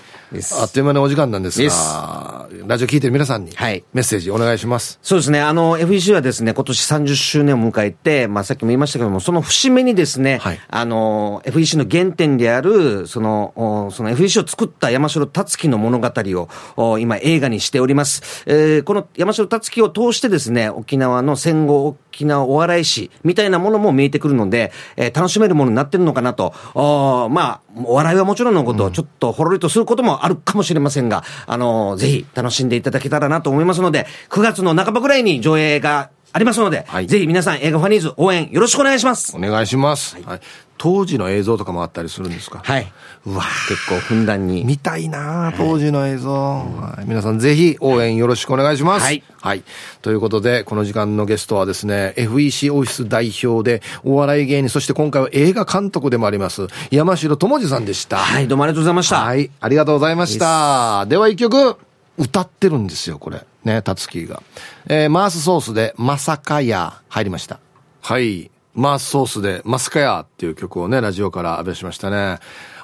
[0.61, 5.01] あっという間にお時間なんですが、ラジオ聞いてる皆さんに、はいメッセージお願いします。
[5.03, 5.41] そうですね。
[5.41, 18.45] あの、FEC はですね、今年30周年を迎えて、まあさっきも言いましたけども、その節目にですね、はいあの、FEC の原点である、その、おその FEC を作った山城達樹の物語を、お今映画にしております。
[18.47, 24.60] えーこの山城達樹を通してですね、沖縄の戦後沖縄お笑い史みたいなものも見えてくるので、
[24.97, 26.55] えー楽しめるものになってるのかなと。
[26.75, 39.37] おまあ、お笑いはもちろんのこと、ちょっとほろりとすることもあるかもしれませんが、あの、ぜひ楽しんでいただけたらなと思いますので、9月の半ばぐらいに上映がありますので、はいぜひ皆さん映画ファニーズ応援よろしくお願いします。
[39.37, 40.17] お願いします。
[40.25, 40.41] はい。
[40.79, 42.63] 当時の映像とかもあったりするんですか？
[42.65, 42.91] はい。
[43.27, 44.65] うわ結構ふんだんに。
[44.65, 49.05] 見たいな当時の映像、はい皆さんぜひ応援よろしくお願いします。
[49.05, 49.23] はい。
[49.43, 49.65] はい。
[50.03, 58.19] ということで、この時間のゲストはですね、FEC オフィス代表で、お笑い芸人、そして今回は映画監督でもあります、山城智二さんでした。
[58.19, 59.17] はい、どうもありがとうございました。
[59.17, 59.51] はい。
[59.61, 61.05] ありがとうございました。
[61.07, 61.77] では一曲、
[62.21, 63.47] 歌ってるんですよ、これ。
[63.65, 64.43] ね、タツキーが。
[64.89, 67.59] えーマースソースで、まさかや、入りました。
[68.03, 68.51] はい。
[68.75, 72.39] マースソースで、まさかやっていう曲をね、ラジオから浴びしましたね。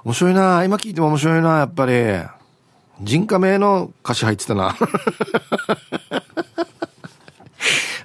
[0.04, 1.92] 面白いな今聞いても面白いなやっぱり。
[3.00, 4.74] 人家名の歌詞入ってたな。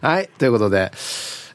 [0.01, 0.29] はい。
[0.38, 0.91] ということで、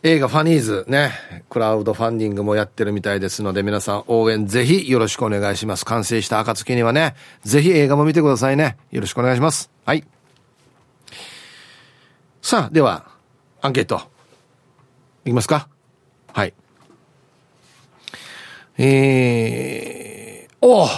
[0.08, 1.10] 映画ファニーズね、
[1.50, 5.84] クラウドファンディングもやってるみたいですので、皆さん応援ぜひよろしくお願いします。
[5.84, 8.76] 完成した暁にはね、ぜひ映画も見てくださいね。
[8.92, 9.68] よろしくお願いします。
[9.84, 10.04] はい。
[12.40, 13.08] さあ、では、
[13.60, 14.00] アンケート。
[15.24, 15.68] いきますか？
[16.32, 16.54] はい。
[18.78, 20.88] えー、お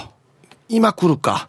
[0.69, 1.49] 今来るか。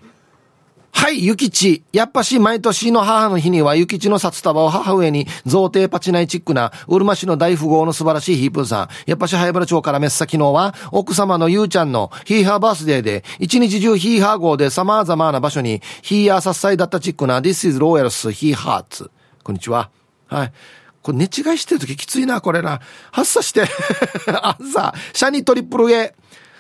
[1.00, 1.86] はい、ゆきち。
[1.94, 8.90] やっぱし、毎年の母の日には、ゆきちの札束を母上に、贈呈パチナイチックな、うるま市の大富豪の素晴らしいヒープーさん。
[9.06, 19.10] やっぱし、早原町からメッサ昨日は、奥様のゆうちゃんのヒーハーバースデーで、一日中ヒーハー号で様々な場所に、ヒーハー殺災だったチックな、This is Royals ヒーハーツ。
[19.46, 19.92] こんにちは。
[20.28, 20.54] はい。
[21.02, 22.82] これ寝違いしてるとききついな、これな。
[23.14, 23.64] 発作して。
[24.28, 26.14] 朝、シャニトリプル A。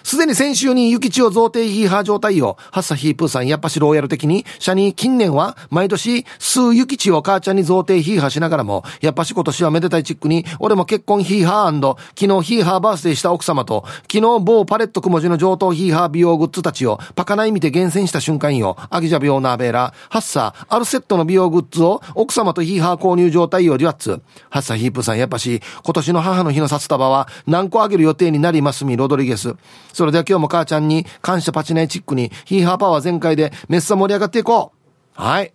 [0.04, 24.22] すでに先週に諭吉を贈呈ヒーハー状態を、ハッサヒープーさん、やっぱしローヤル的に、シャニー近年は、毎年、数諭吉を母ちゃんに贈呈ヒーハーしながらも、やっぱし今年はめでたいチックに、俺も結婚ヒーハー昨日ヒーハーバースデーした奥様と、昨日某パレットくもじの上等ヒーハー美容グッズたちを、パカナイ見て厳選した瞬間よ、アギジャ病ナーベーラ、ハッサ、アルセットの美容グッズを、奥様とヒーハー購入状態をデュアッツ。
[24.50, 29.56] ハッサヒープーさん、やっぱし、今年の母の日の札束は、何個あげる予定になりますみ、ロドリゲス。
[30.00, 35.22] それでは今日も母ちゃんに感謝パチナイチックにヒーハーパワー全開でめっさ盛り上がっていこう。
[35.22, 35.52] はい。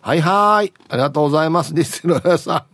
[0.00, 0.72] はいはい。
[0.88, 1.74] ありがとうございます。
[1.74, 2.64] ですのやさん。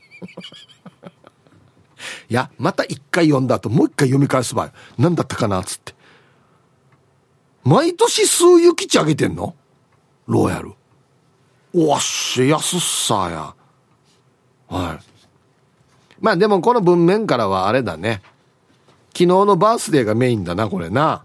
[2.31, 4.71] いや、また一回読んだ後もう一回読み返す場合。
[4.97, 5.93] 何だったかなっつって。
[7.65, 9.57] 毎年数雪地あげてんの？
[10.29, 10.75] ローヤル。
[11.75, 13.55] おっし、安っさや。
[14.69, 14.99] はい。
[16.21, 18.23] まあでもこの文面からはあれだね。
[19.19, 21.25] 昨日のバースデーがメインだな、これな。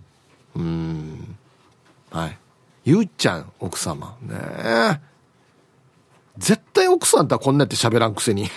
[0.55, 1.37] うーん。
[2.09, 2.39] はい。
[2.85, 4.17] ゆうちゃん、奥様。
[4.23, 4.99] ねえ。
[6.39, 8.49] 絶対奥さんとはこんなやって喋らんくせに。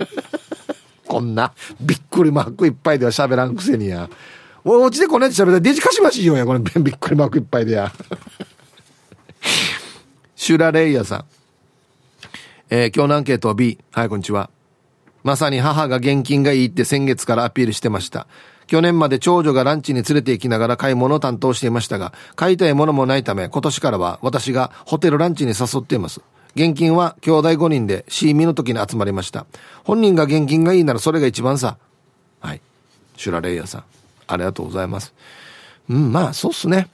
[1.08, 4.10] こんな、びっくりマークいっぱいでは喋らんくせにや。
[4.62, 7.90] お家でこんなやって喋ったらデジカシマシよや、これびっくりマークいっぱいでや。
[10.36, 11.24] シュラレイヤさん。
[12.68, 13.78] えー今日のアンケートは B。
[13.90, 14.50] はい、こんにちは。
[15.24, 18.26] まさに母が現金がいいって先月からアピールしてました。
[18.66, 26.20] 去年まで長女がランチに連れて行きながら買い物を担当していましたが、買いたいものもないため、今年からは私がホテルランチに誘っています。
[26.54, 29.46] 現金は兄弟5人で C ミの時に集まりました。
[29.82, 31.78] 本人が現金がいいならそれが一番さ。
[32.40, 32.60] はい。
[33.16, 33.84] シュラレイヤーさん。
[34.26, 35.14] ありがとうございます。
[35.88, 36.88] うん、まあ、そうっすね。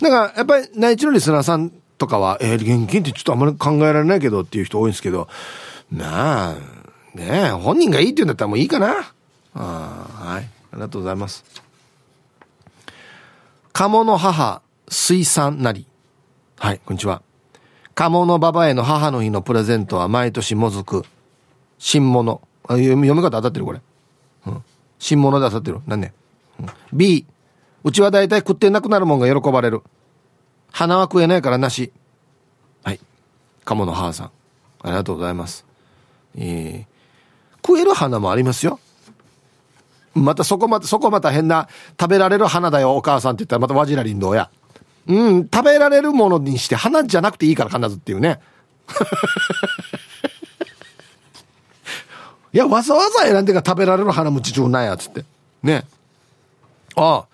[0.00, 5.28] だか、やっぱり内地のリスナーさんとかは、えー現金ってちょっとあんまり考えられないけどっていう人多いんですけど、
[5.90, 6.54] まあ、
[7.14, 9.12] ね、本人がいいって言うんだったらもういいかな。
[9.54, 10.44] あーはい。
[10.44, 11.44] ありがとうございます。
[13.72, 15.86] 鴨の母、水産なり。
[16.58, 17.22] はい、こんにちは。
[17.94, 21.04] 鴨の馬場への母の日のプレゼントは毎年もずく。
[21.78, 22.40] 新物。
[22.64, 23.80] あ読み読み方当たってるこれ。
[24.46, 24.62] うん。
[24.98, 25.80] 新物で当たってる。
[25.86, 26.12] 何ね。
[26.60, 27.26] うん B。
[27.82, 29.82] うちは大体食ってなくなるもんが喜ばれる。
[30.70, 31.92] 花は食えないからなし。
[32.84, 33.00] はい。
[33.64, 34.30] 鴨の母さん。
[34.82, 35.66] ありがとうございます。
[36.36, 36.89] えー
[37.70, 38.80] 食える花もありますよ。
[40.14, 41.68] またそこまた、そこまた変な、
[41.98, 44.50] 食べられる花だよ、お母さんって言ったらまたわじらりんどうや。
[45.06, 48.40] うん、食べられるものにして花じゃなくていいから必ずっていうね。
[52.52, 55.24] いや、わざわざ選んでから食べられる花もちちゅうなんや、つって。
[55.62, 55.86] ね。
[56.96, 57.26] ああ、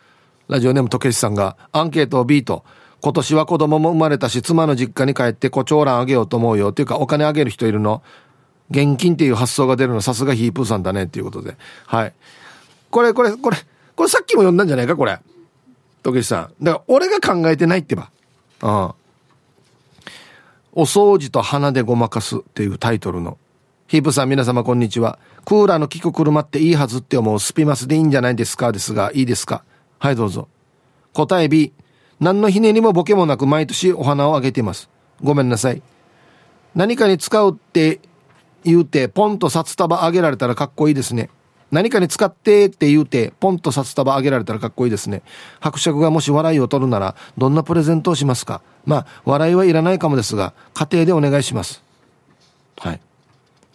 [0.49, 2.63] ラジオネームとけしさんがアンケートを B と、
[3.01, 6.73] 今年は子供も生まれたし、妻の実家に帰って胡蝶蘭あげようと思うよ。
[6.73, 8.03] っていうか、お金あげる人いるの
[8.71, 11.57] 現金っていう発想が出るのさすがヒープーさんだねっていうことで。
[11.87, 12.13] はい。
[12.91, 13.57] これ、これ、これ、
[13.95, 15.19] これさっきも読んだんじゃないか、これ。
[16.03, 16.65] とけしさん。
[16.65, 18.11] だから、俺が考えてないってば。
[18.63, 18.95] うん。
[20.73, 23.39] お掃除と鼻でごまかすっていうタイトルの。
[23.87, 25.19] ヒープさん皆様こんにちは。
[25.45, 28.73] クーラーの効く車っていいはずって思うスピマスでいいんじゃないですか？
[28.73, 29.63] ですが、いいですか？
[29.99, 30.49] はいどうぞ。
[31.13, 31.73] 答え B。
[32.19, 34.91] 何のひねりもボケもなく毎年お花をあげています。
[35.23, 35.83] ごめんなさい。
[36.75, 38.01] 何かに使うって
[38.67, 41.31] 言うてポンと札束あげられたらかっこいいですね。
[41.71, 45.23] 何かに使ってって言うてポンと札束あげられたらかっこいいですね。
[45.61, 48.61] 伯爵がもし笑いを取るならどんなプレゼントをしますか？
[48.85, 51.83] まあ笑いはいらないかもですが家庭でお願いします。
[52.79, 53.01] はい。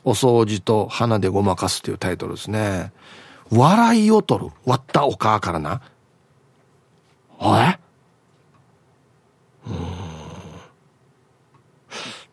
[0.04, 2.92] お掃除と花でごまかすというタイトルですね。
[3.52, 4.52] 笑いを取る？
[4.66, 5.82] 割ったお母からな。
[7.42, 7.78] え？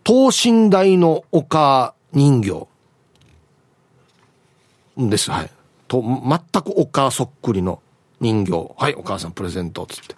[0.04, 2.66] 等身大のお母人形
[4.96, 5.30] です。
[5.30, 5.50] はい。
[5.86, 7.80] と、全くお母そっくりの
[8.20, 8.74] 人形。
[8.76, 10.16] はい、お母さんプレゼント、つって。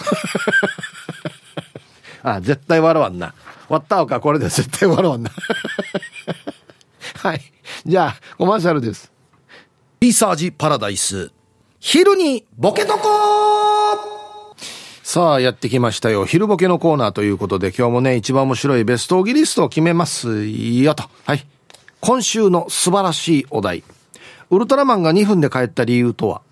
[2.22, 3.34] あ、絶対笑わんな。
[3.68, 5.30] 割ったおか、これで絶対笑わんな。
[7.16, 7.40] はい。
[7.86, 9.12] じゃあ、コマーシャルです。
[10.00, 11.32] リサージパラダイス。
[11.78, 13.49] 昼にボケとこ
[15.12, 16.24] さあ、やってきましたよ。
[16.24, 21.02] 昼ボケのコーナーということで、今日もね、一番面白いベストオギリストを決めますよと。
[21.26, 21.44] はい。
[21.98, 23.82] 今週の素晴らしいお題。
[24.50, 26.42] ウルトラマンが2分で帰った理由とは？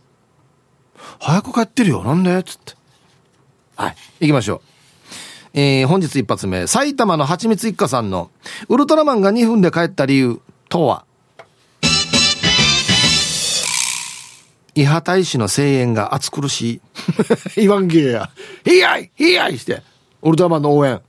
[1.21, 2.03] 早く帰ってるよ。
[2.03, 2.43] なんで？
[2.43, 2.75] つって。
[3.77, 3.97] はい。
[4.23, 4.61] 行きましょう。
[5.55, 6.67] えー、本日一発目。
[6.67, 8.33] 埼玉の蜂蜜一家さんの、
[8.69, 11.05] ウルトラマンが2分で帰った理由とは？
[14.79, 16.81] 伊波大使の声援が熱苦しい。
[17.57, 18.31] 言わんげえや。
[18.65, 19.83] ヒヤイヒヤイして。
[20.23, 21.01] ウルトラマンの応援。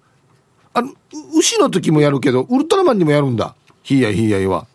[0.74, 0.92] あの、
[1.38, 3.54] 牛の時もやるけど、ウルトラマンにもやるんだ。
[3.84, 4.66] ヒヤイヒヤイは。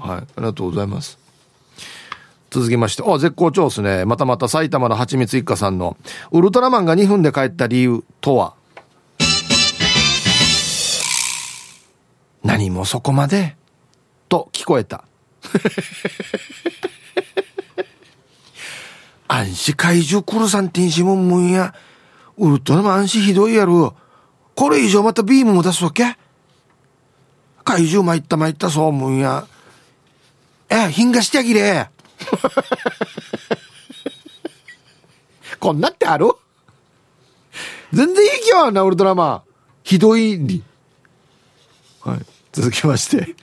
[0.00, 0.22] はい。
[0.22, 1.18] ありがとうございます。
[2.48, 4.06] 続きまして、あ、絶好調ですね。
[4.06, 5.98] またまた埼玉の蜂蜜一家さんの、
[6.32, 8.54] ウルトラマンが2分で帰った理由とは？
[12.42, 13.54] 何もそこまで？
[14.30, 15.04] と聞こえた。
[19.28, 21.74] 暗視怪獣クルさん天使もんもんや。
[22.38, 23.94] ウルトラマン暗視ひどいやろ。
[24.54, 26.16] これ以上またビームも出すわけ？
[27.62, 29.46] 怪獣参った参ったそうもんや。
[30.70, 31.90] え、品がしてあげれ。
[35.60, 36.26] こんなってある？
[37.92, 39.42] 全然いい気はな、ウルトラマン。
[39.82, 40.62] ひどいに。
[42.00, 42.20] はい。
[42.52, 43.34] 続きまして。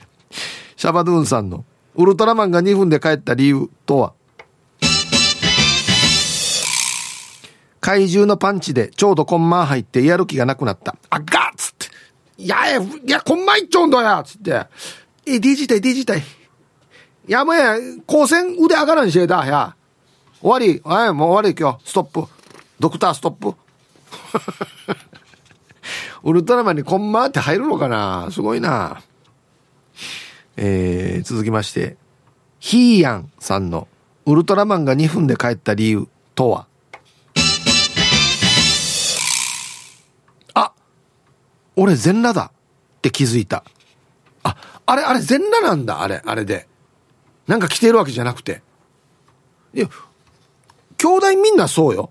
[0.76, 1.64] シャバドゥーンさんの、
[1.94, 4.12] ウルトラマンが2分で帰った理由とは？
[7.86, 10.96] 怪獣のパンチでちょうどコンマン入ってやる気がなくなった。
[11.08, 11.86] あ、ガッつって。
[12.36, 14.66] いや、いや、コンマンいっちょうんだやつって。
[15.24, 16.20] え、D 自体、D 自体。
[17.28, 17.76] やむや、
[18.08, 19.76] 光線腕上がらんしえだ、や。
[20.40, 20.82] 終わり。
[20.84, 21.88] はい、もう終わり今日。
[21.88, 22.24] ストップ。
[22.80, 23.54] ドクターストップ。
[26.24, 28.26] ウルトラマンにコンマって入るのかな？
[28.32, 29.00] すごいな。
[30.56, 31.96] えー、続きまして。
[32.58, 33.86] ヒーヤンさんの
[34.24, 36.66] ウルトラマンが2分で帰った理由とは？
[41.76, 42.50] 俺全裸だ
[42.98, 43.62] って気づいた。
[44.42, 44.56] あ、
[44.86, 46.66] あれ、あれ全裸なんだ、あれ、あれで。
[47.46, 48.62] なんか着てるわけじゃなくて。
[49.74, 49.88] いや、
[50.96, 52.10] 兄弟みんなそうよ。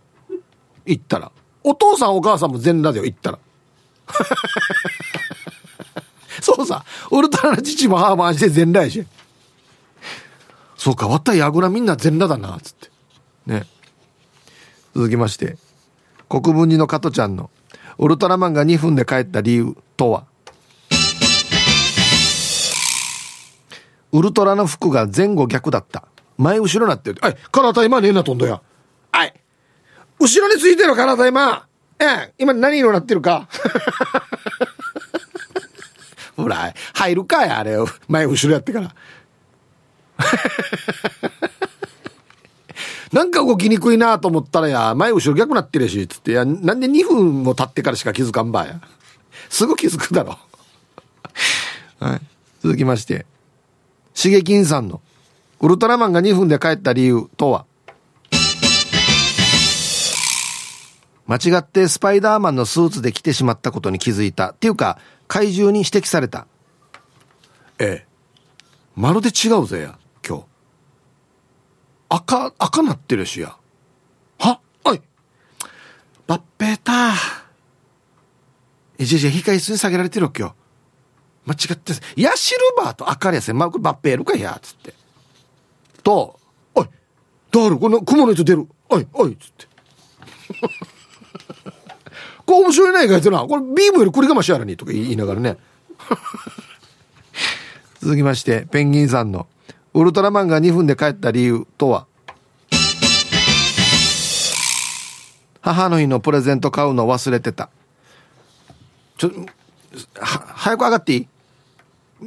[0.86, 1.32] 言ったら。
[1.64, 3.40] お父さんお母さんも全裸だよ、言ったら。
[6.42, 9.06] そうさ、ウルトラの父も母もして全裸やし。
[10.78, 12.92] そうか、わったやぐらみんな全裸だな、つって。
[13.48, 13.66] ね。
[14.94, 15.58] 続きまして、
[16.30, 17.50] 国分寺の加トちゃんの、
[17.98, 20.26] ウルトラマンが2分で帰った理由とは？
[24.12, 26.04] ウルトラの服が前後逆だった。
[26.38, 27.20] 前後ろなってる。
[27.22, 28.62] はい、体今ねえなとんだよ。
[29.12, 29.34] はい。
[30.20, 31.68] 後ろについてる体今。
[32.00, 33.48] ええ、今何色なってるか？
[36.36, 37.78] ほら、入るかい、あれ。
[38.10, 38.94] 前後ろやってから。
[43.16, 48.82] なんか動きにくいなと思ったらや、前後ろ逆なってるし、つって、いや、なんで2分も経ってからしか気づかんばや。
[49.50, 50.38] すぐ気づくだろ。
[52.02, 52.22] はい。
[52.62, 53.26] 続きまして。
[54.14, 55.00] しげきんさんの
[55.62, 57.66] ウルトラマンが2分で帰った理由とは？
[61.26, 66.48] 間違ってスパイダーマンのスーツで来てしまったことに気づいたっていうか怪獣に指摘された
[67.80, 68.08] ええ
[68.96, 69.98] まるで違うぜや
[72.10, 73.56] 赤赤なってるしや
[74.40, 74.60] は？
[74.84, 75.02] おい
[76.28, 77.14] バッペータ
[78.98, 80.56] えじゃじゃ控え室に下げられてる今日
[81.46, 83.58] 間違ってヤシルバーと明かりやせん。
[83.58, 84.94] まあ、バッペールかや、つって。
[86.04, 86.40] と、
[86.74, 86.88] おい、
[87.52, 88.68] だる、この雲の糸出る。
[88.90, 89.68] おい、おい、つって。
[92.46, 93.40] これ面白いないかいてな。
[93.42, 95.58] これビームより繰りがましやらに、とか言いながらね。
[98.02, 99.48] 続きまして、ペンギンさんの、
[99.96, 102.06] ウルトラマンが2分で帰った理由とは？
[105.62, 107.70] 母の日のプレゼント買うの忘れてた。
[109.18, 109.30] ちょ、
[110.20, 111.28] は、早く上がっていい？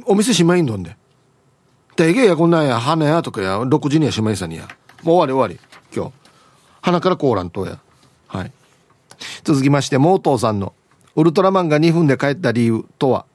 [0.07, 0.97] お店しまいんどんで。
[1.95, 4.67] でげやこんなんや、花やとかや、6時にはしまいさにや。
[5.03, 5.69] もう終わり終わり。
[5.95, 6.13] 今日。
[6.81, 7.79] 鼻からコーランとや。
[8.27, 8.51] はい。
[9.43, 10.73] 続きまして、モートーさんの、
[11.15, 13.27] ウルトラマンが2分で帰った理由とは、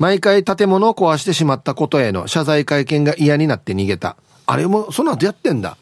[0.00, 4.16] 毎回建物を壊してしまったことへの謝罪会見が嫌になって逃げた。
[4.46, 5.76] あれも、その後やってんだ。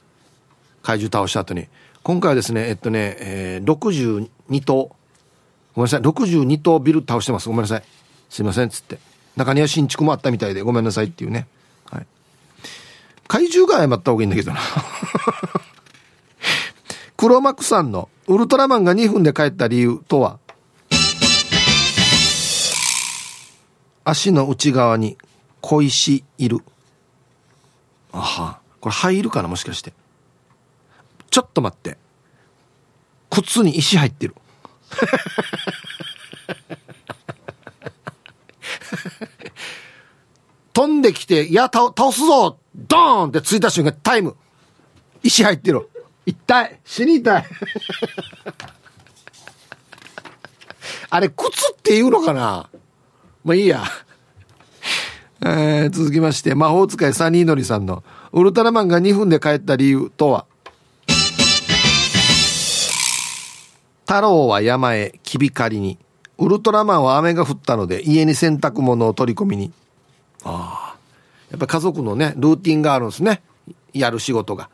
[0.83, 1.69] 怪獣倒した後に。
[2.03, 4.91] 今回はですね、えっとね、えー、62棟。
[5.77, 6.01] ごめんなさい。
[6.01, 7.49] 62棟ビル倒してます。
[7.49, 7.85] ごめんなさい。
[8.29, 8.71] すいません。
[8.71, 8.99] つって。
[9.37, 11.47] 中には新築もあったみたいでごめんなさいっていうね。
[11.89, 12.07] はい。
[13.29, 14.59] 怪獣が謝った方がいいんだけどな。
[17.17, 20.41] 黒幕さんのウルトラマンが2分で帰った理由とは？
[24.09, 25.19] 足の内側に
[25.61, 26.61] 小石いる。
[28.11, 28.61] あは。
[28.81, 29.93] これ入るかなもしかして。
[31.31, 31.99] ちょっと待って。
[33.29, 34.35] 靴に石入ってる。
[40.73, 44.37] 飛んできて、いや、倒すぞドーンってついた瞬間、タイム。
[45.23, 45.87] 石入ってる。
[46.25, 46.81] 痛い。
[46.85, 47.45] 死に痛い。
[51.11, 52.71] あれ、靴って言うのかな？
[53.49, 53.83] まあいいや。
[55.41, 60.45] えー、続きまして、魔法使いサニーノリさんの、ウルトラマンが2分で帰った理由とは、
[64.07, 65.97] 太郎は山へきびかりに、
[66.37, 69.73] ウルトラマンは雨が降ったので家に洗濯物を取り込みに。
[70.45, 70.99] ああ。
[71.51, 73.41] やっぱ家族のね、ルーティンがあるんですね。
[73.95, 74.69] やる仕事が。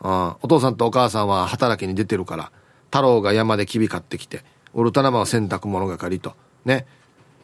[0.00, 2.50] あお父さんとお母さんは働きに出てるから、
[2.86, 4.42] 太郎が山できび買ってきて、
[4.74, 6.34] ウルトラマンは洗濯物係と。
[6.64, 6.86] ね。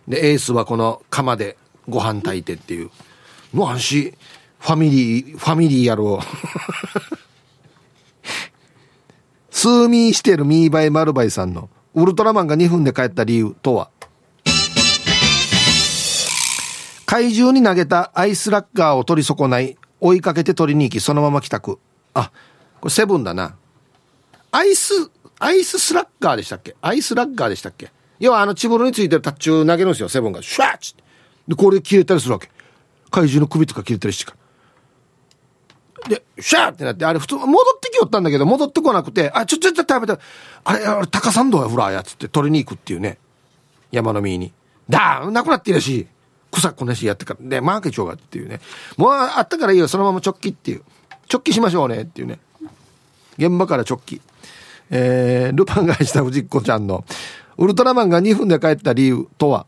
[0.09, 1.57] で、エースはこの釜で
[1.88, 2.90] ご飯炊いてっていう。
[3.52, 4.14] もう安心、
[4.59, 6.24] ファミリー、ファミリーやろう。
[9.50, 13.88] スーミーしてるミーバイマルバイさんのウルトラマンが2分で帰った理由とは？
[17.07, 21.78] 怪獣に投げたアイスラッガーを取り損ない追いかけて取りに行きそのまま帰宅。
[22.12, 22.30] あ
[22.80, 23.57] これセブンだな。
[24.50, 24.92] アイス
[25.38, 26.74] アイススラッガーでしたっけ？
[26.82, 27.90] アイスラッガーでしたっけ？
[28.24, 30.08] 要はあのチブルについてるタッチを投げるんですよ。
[30.08, 30.40] セブンが。
[30.40, 30.96] シュワッチ。
[31.46, 32.48] でこれ切れたりするわけ。
[33.10, 34.34] 怪獣の首とか切れたりしてか
[36.04, 40.18] らでシャーってなってあれ普通戻ってきよったんだけど戻ってこなくてあちょちょちょ食べた
[40.64, 43.18] あれあれ高山道やフラーやつって取りに行くっていうね。
[43.92, 44.54] 山の実に。
[44.88, 46.08] だーなくなっているし
[46.50, 47.46] 草こなしやってから。
[47.46, 48.60] でマーケチョウがっていうね。
[48.96, 49.86] もうあったからいいよ。
[49.86, 50.82] そのまま直帰っていう。
[51.30, 52.38] 直帰しましょうねっていうね。
[53.36, 54.22] 現場から直帰
[54.90, 57.04] えー、ルパンが愛した藤子ちゃんの
[57.57, 59.66] ウルトラマンが2分で帰った理由とは？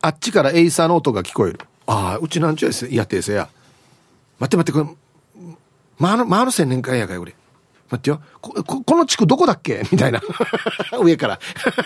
[0.00, 1.60] あっちからエイサーの音が聞こえる。
[1.86, 3.48] ああ、うちなんちゅうやつやってせや。
[4.38, 4.96] 待って待って、こ
[5.38, 5.46] れ、
[6.00, 7.34] 回る、回る千年間やかい、俺。
[7.90, 8.20] 待ってよ。
[8.40, 9.84] こ、ここの地区どこだっけ？
[9.92, 10.20] みたいな。
[11.00, 11.38] 上から。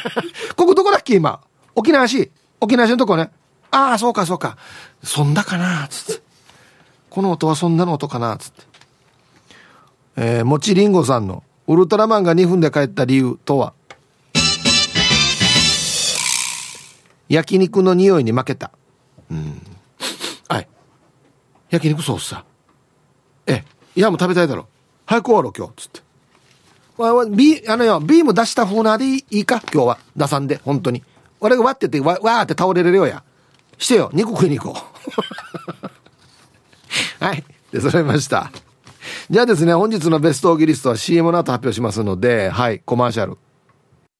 [0.56, 1.16] ここどこだっけ？
[1.16, 1.40] 今。
[1.74, 2.30] 沖縄市。
[2.60, 3.30] 沖縄市のとこね。
[3.70, 4.56] ああ、そうか、そうか。
[5.02, 5.86] そんだかな？
[5.88, 6.22] つって。
[7.10, 8.36] この音はそんなの音かな？
[8.38, 8.62] つって。
[10.16, 13.72] えー、もちりんごさんの、ウルトラマンが2分で帰った理由とは？
[17.28, 18.70] 焼肉の匂いに負けた。
[19.30, 19.60] うん。
[20.48, 20.68] はい。
[21.70, 22.44] 焼肉ソースさ。
[23.46, 23.64] ええ、
[23.96, 24.68] いやもう食べたいだろ。
[25.06, 25.72] 早く終わろう今日。
[25.76, 26.00] つって。
[27.02, 29.60] わ、ビあのよ、ビーム出した風なでいいか？
[29.72, 29.98] 今日は。
[30.16, 31.02] 出さんで、本当に。
[31.40, 33.24] 俺が割ってて、わ、わーって倒れれるよや。
[33.76, 34.80] してよ、肉食いに行こ
[37.20, 37.22] う。
[37.24, 37.44] はい。
[37.72, 38.50] で、揃いました。
[39.30, 43.38] じゃあですね、本日のベストオギリストは CM の後発表しますので、はい、コマーシャル。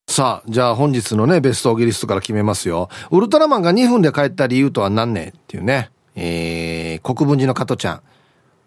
[0.09, 2.89] さあ、じゃあ本日のね、ベストオギリストから決めますよ。
[3.11, 5.91] ウルトラマンが2分で帰った理由とは何ねっていうね。
[6.15, 8.01] えー、国分寺の加トちゃん。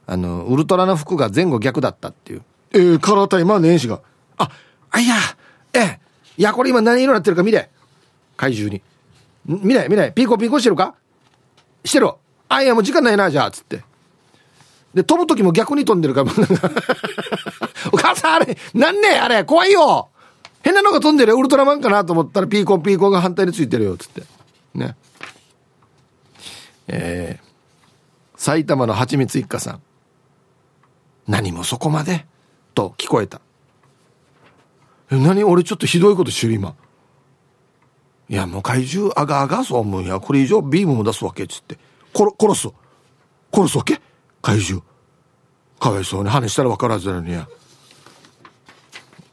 [0.05, 2.43] あの、ウルトラの服が前後逆だったっていう。
[2.72, 4.01] えー、カラータイマーねえしが。
[4.38, 4.49] あ、
[4.91, 5.15] あいや、
[5.74, 5.99] ええ、
[6.38, 7.70] いや、これ今何色になってるか見れ。
[8.38, 8.82] 怪獣に。
[9.45, 10.11] 見れ、見れ。
[10.11, 10.95] ピーコピーコしてるか？
[11.84, 12.11] してる。
[12.49, 13.84] あ、いや、もう時間ないな、じゃあ、つって。
[14.94, 16.32] で、飛ぶ時も逆に飛んでるから、
[17.92, 20.10] お母さん、あれ、なんねあれ、怖いよ
[20.62, 24.24] 変なのが飛んでるウルトラマンかなと思ったらピーコンピーコンが反対についてるよ、つって。
[24.74, 24.96] ね。
[26.88, 27.46] えー、
[28.36, 29.82] 埼玉の蜂蜜一家さん。
[31.28, 32.26] 何もそこまで？
[32.74, 33.42] と聞こえた。
[35.12, 35.44] え、何？
[35.44, 36.74] 俺ちょっとひどいことしてる今。
[38.28, 40.20] いや、もう怪獣あがあがそう思うや。
[40.20, 41.78] これ以上ビームも出すわけ、つって。
[42.16, 42.70] 殺、殺す。
[43.54, 44.02] 殺すわけ？
[44.42, 44.84] 怪獣。
[45.80, 47.48] かわいそうに話したら分からずなのにや。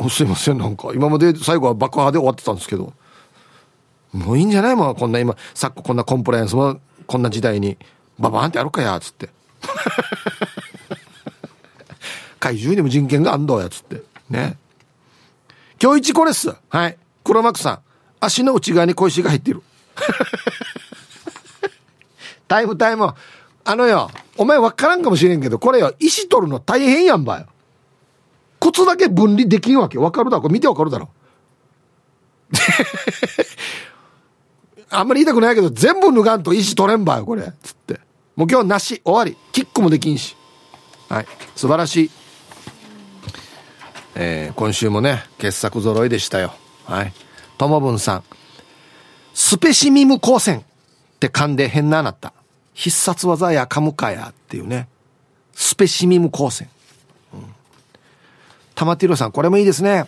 [0.09, 0.91] すいませんなんか。
[0.95, 2.93] 今まで最後は爆破で終わってたんですけど。
[4.13, 7.77] もういいんじゃないもうこんな今昨今こんなコンプライアンスもこんな時代に。
[8.19, 9.31] ババーンってやるかやつって。
[12.41, 14.03] 怪獣にも人権があんどやつって。
[14.31, 14.57] ね。
[15.83, 16.55] 今日一これっす。
[16.69, 16.97] はい。
[17.25, 17.81] 黒幕さん。
[18.21, 19.63] 足の内側に小石が入っている。
[22.49, 23.13] タイムタイム。
[23.69, 27.47] あのよお前分からんかもしれんけどこれよ石取るの大変やんばよ。
[28.61, 29.99] 靴だけ分離できんわけ。
[29.99, 30.43] 分かるだろ？
[30.43, 31.09] これ見て分かるだろ？
[34.89, 37.53] あんまり言いたくないけど全部脱がんと石取れんばよこれ。
[37.63, 38.01] つって。
[38.37, 39.03] もう今日なし。
[39.05, 39.37] 終わり。
[39.53, 40.37] キックもできんし。
[41.09, 41.27] はい。
[41.57, 42.11] 素晴らしい。
[44.15, 46.55] えー、今週もね傑作揃いでしたよ。
[46.85, 47.13] はい。
[47.59, 48.25] ともぶんさん。
[49.35, 50.63] スペシミム光線っ
[51.19, 52.33] て噛んで変ななった。
[52.77, 54.87] 必殺技やかむかやっていうね。
[55.55, 56.69] スペシミム光線、
[57.33, 57.47] うん、
[58.75, 60.05] 玉ティロさんこれもいいですね。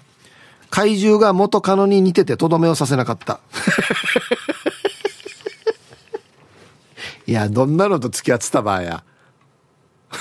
[0.69, 3.41] 怪獣が元カノに似ててとどめをさせなかった。
[7.27, 9.03] いやどんなのと付き合ってた場合や。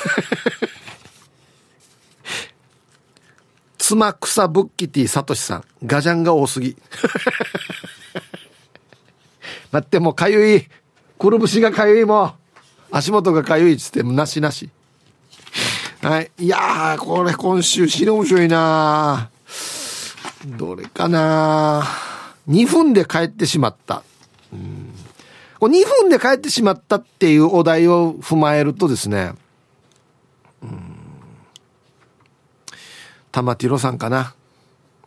[3.77, 6.77] 妻草ブッキティサトシさんガジャンが多すぎ。
[9.73, 10.69] 待ってもうかゆい。
[11.19, 12.35] くるぶしがかゆいも
[12.91, 14.69] 足元がかゆいっつってなしなし。
[16.01, 16.31] はい。
[16.37, 19.29] いやこれ今週死ぬ面白いな。
[20.45, 21.83] どれかな。
[22.47, 24.03] 2分で帰ってしまった。
[24.53, 24.93] うん。
[25.59, 29.33] 2分で帰ってしまったっていうお題を踏まえるとですね。
[30.61, 30.95] うん。
[33.31, 34.35] 玉ティロさんかな。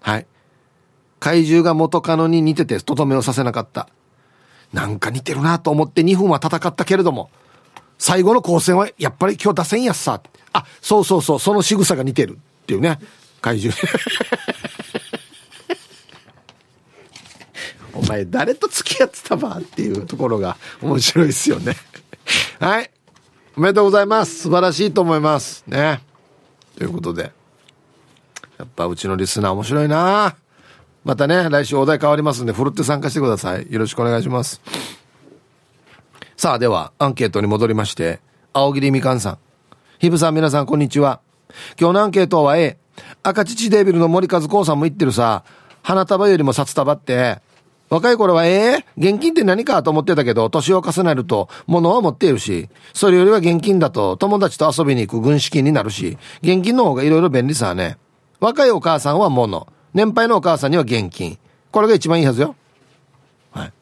[0.00, 0.26] はい。
[1.20, 3.88] 怪獣が元カノに似ててとどめをさせなかった。
[4.72, 7.30] なんか似てるなと思って2分は戦ったけれども、
[7.98, 10.22] 最後の交戦はやっぱり今日出せんやっさ。
[10.52, 12.98] あ、そうそうそう、その仕草が似てるっていうね。
[13.40, 13.76] 怪獣。
[17.92, 21.76] お前誰と付き合ってたばっていうところが面白いですよね。
[22.58, 22.90] はい。
[23.56, 24.42] おめでとうございます。
[24.42, 25.64] 素晴らしいと思います。
[25.66, 26.00] ね。
[26.78, 27.32] ということで。
[28.58, 30.36] やっぱうちのリスナー面白いな
[31.04, 33.66] またね、来週お題変わりますんで、ふるって参加してください。
[33.70, 34.60] よろしくお願いします。
[36.36, 38.20] さあ、では、アンケートに戻りまして、
[38.52, 39.38] 青桐みかんさん。
[39.98, 41.20] ひぶさん、皆さん、こんにちは。
[41.78, 42.76] 今日のアンケートは A。
[43.22, 45.42] 赤乳デビルの森和光さんも言ってるさ、
[45.82, 47.40] 花束よりも札束って、
[47.88, 57.96] 若い頃は、ええー、現金って何かと思ってたけど、年を重ねると、物を持っているし、それよりは現金だと、友達と遊びに行く軍資金になるし、現金の方がいろいろ便利さね。
[58.38, 59.66] 若いお母さんは物。
[59.94, 61.38] 年配のお母さんには現金。
[61.70, 62.54] これが一番いいはずよ。
[63.52, 63.72] はい。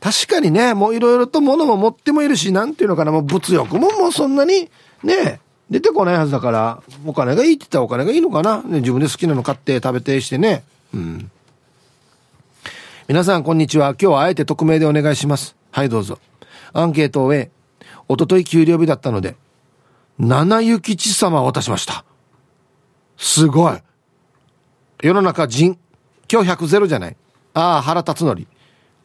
[0.00, 4.70] 確かにね、もういろいろと物も持ってもいるし、なんていうのかな、もう物欲ももうそんなに、
[5.02, 5.40] ね、
[5.70, 8.62] 出てこないはずだから、お金がいいって言ったらお金がいいのかな。
[8.62, 10.64] ね、自分で好きなの買って食べてしてね。
[10.94, 11.30] うん。
[13.08, 13.90] 皆さん、こんにちは。
[13.90, 15.56] 今日はあえて匿名でお願いします。
[15.70, 16.18] はい、どうぞ。
[16.72, 17.50] アンケートを A。
[18.08, 19.36] おととい給料日だったので、
[20.18, 22.04] 七幸地様を渡しました。
[23.16, 23.78] すごい。
[25.02, 25.78] 世の中人。
[26.30, 27.16] 今日100ゼロじゃない。
[27.54, 28.46] ああ、腹立つのり。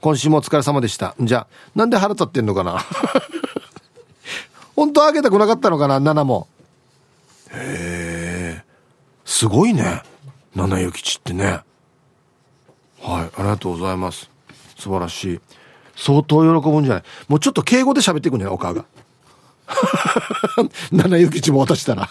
[0.02, 1.16] 今週もお疲れ様でした。
[1.20, 2.84] じゃあ、なんで腹立ってんのかな
[4.76, 6.48] 本当あげたくなかったのかな、7も。
[7.52, 8.64] へえ。
[9.24, 10.04] すごいね。
[10.54, 11.62] 七幸吉ってね。
[13.02, 14.30] はい、ありがとうございます。
[14.78, 15.40] 素晴らしい。
[15.96, 18.84] 相当喜ぶんじゃないもうちょっと敬語で喋っていくんじゃないお母が。
[20.92, 22.10] 七幸吉も渡したら。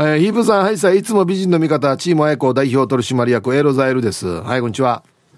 [0.00, 4.28] えー、ヒープさん、はいさい、いつも美人の味方、チームアイコ代表取締役、エロザエルです。
[4.28, 5.02] はい、こんにちは。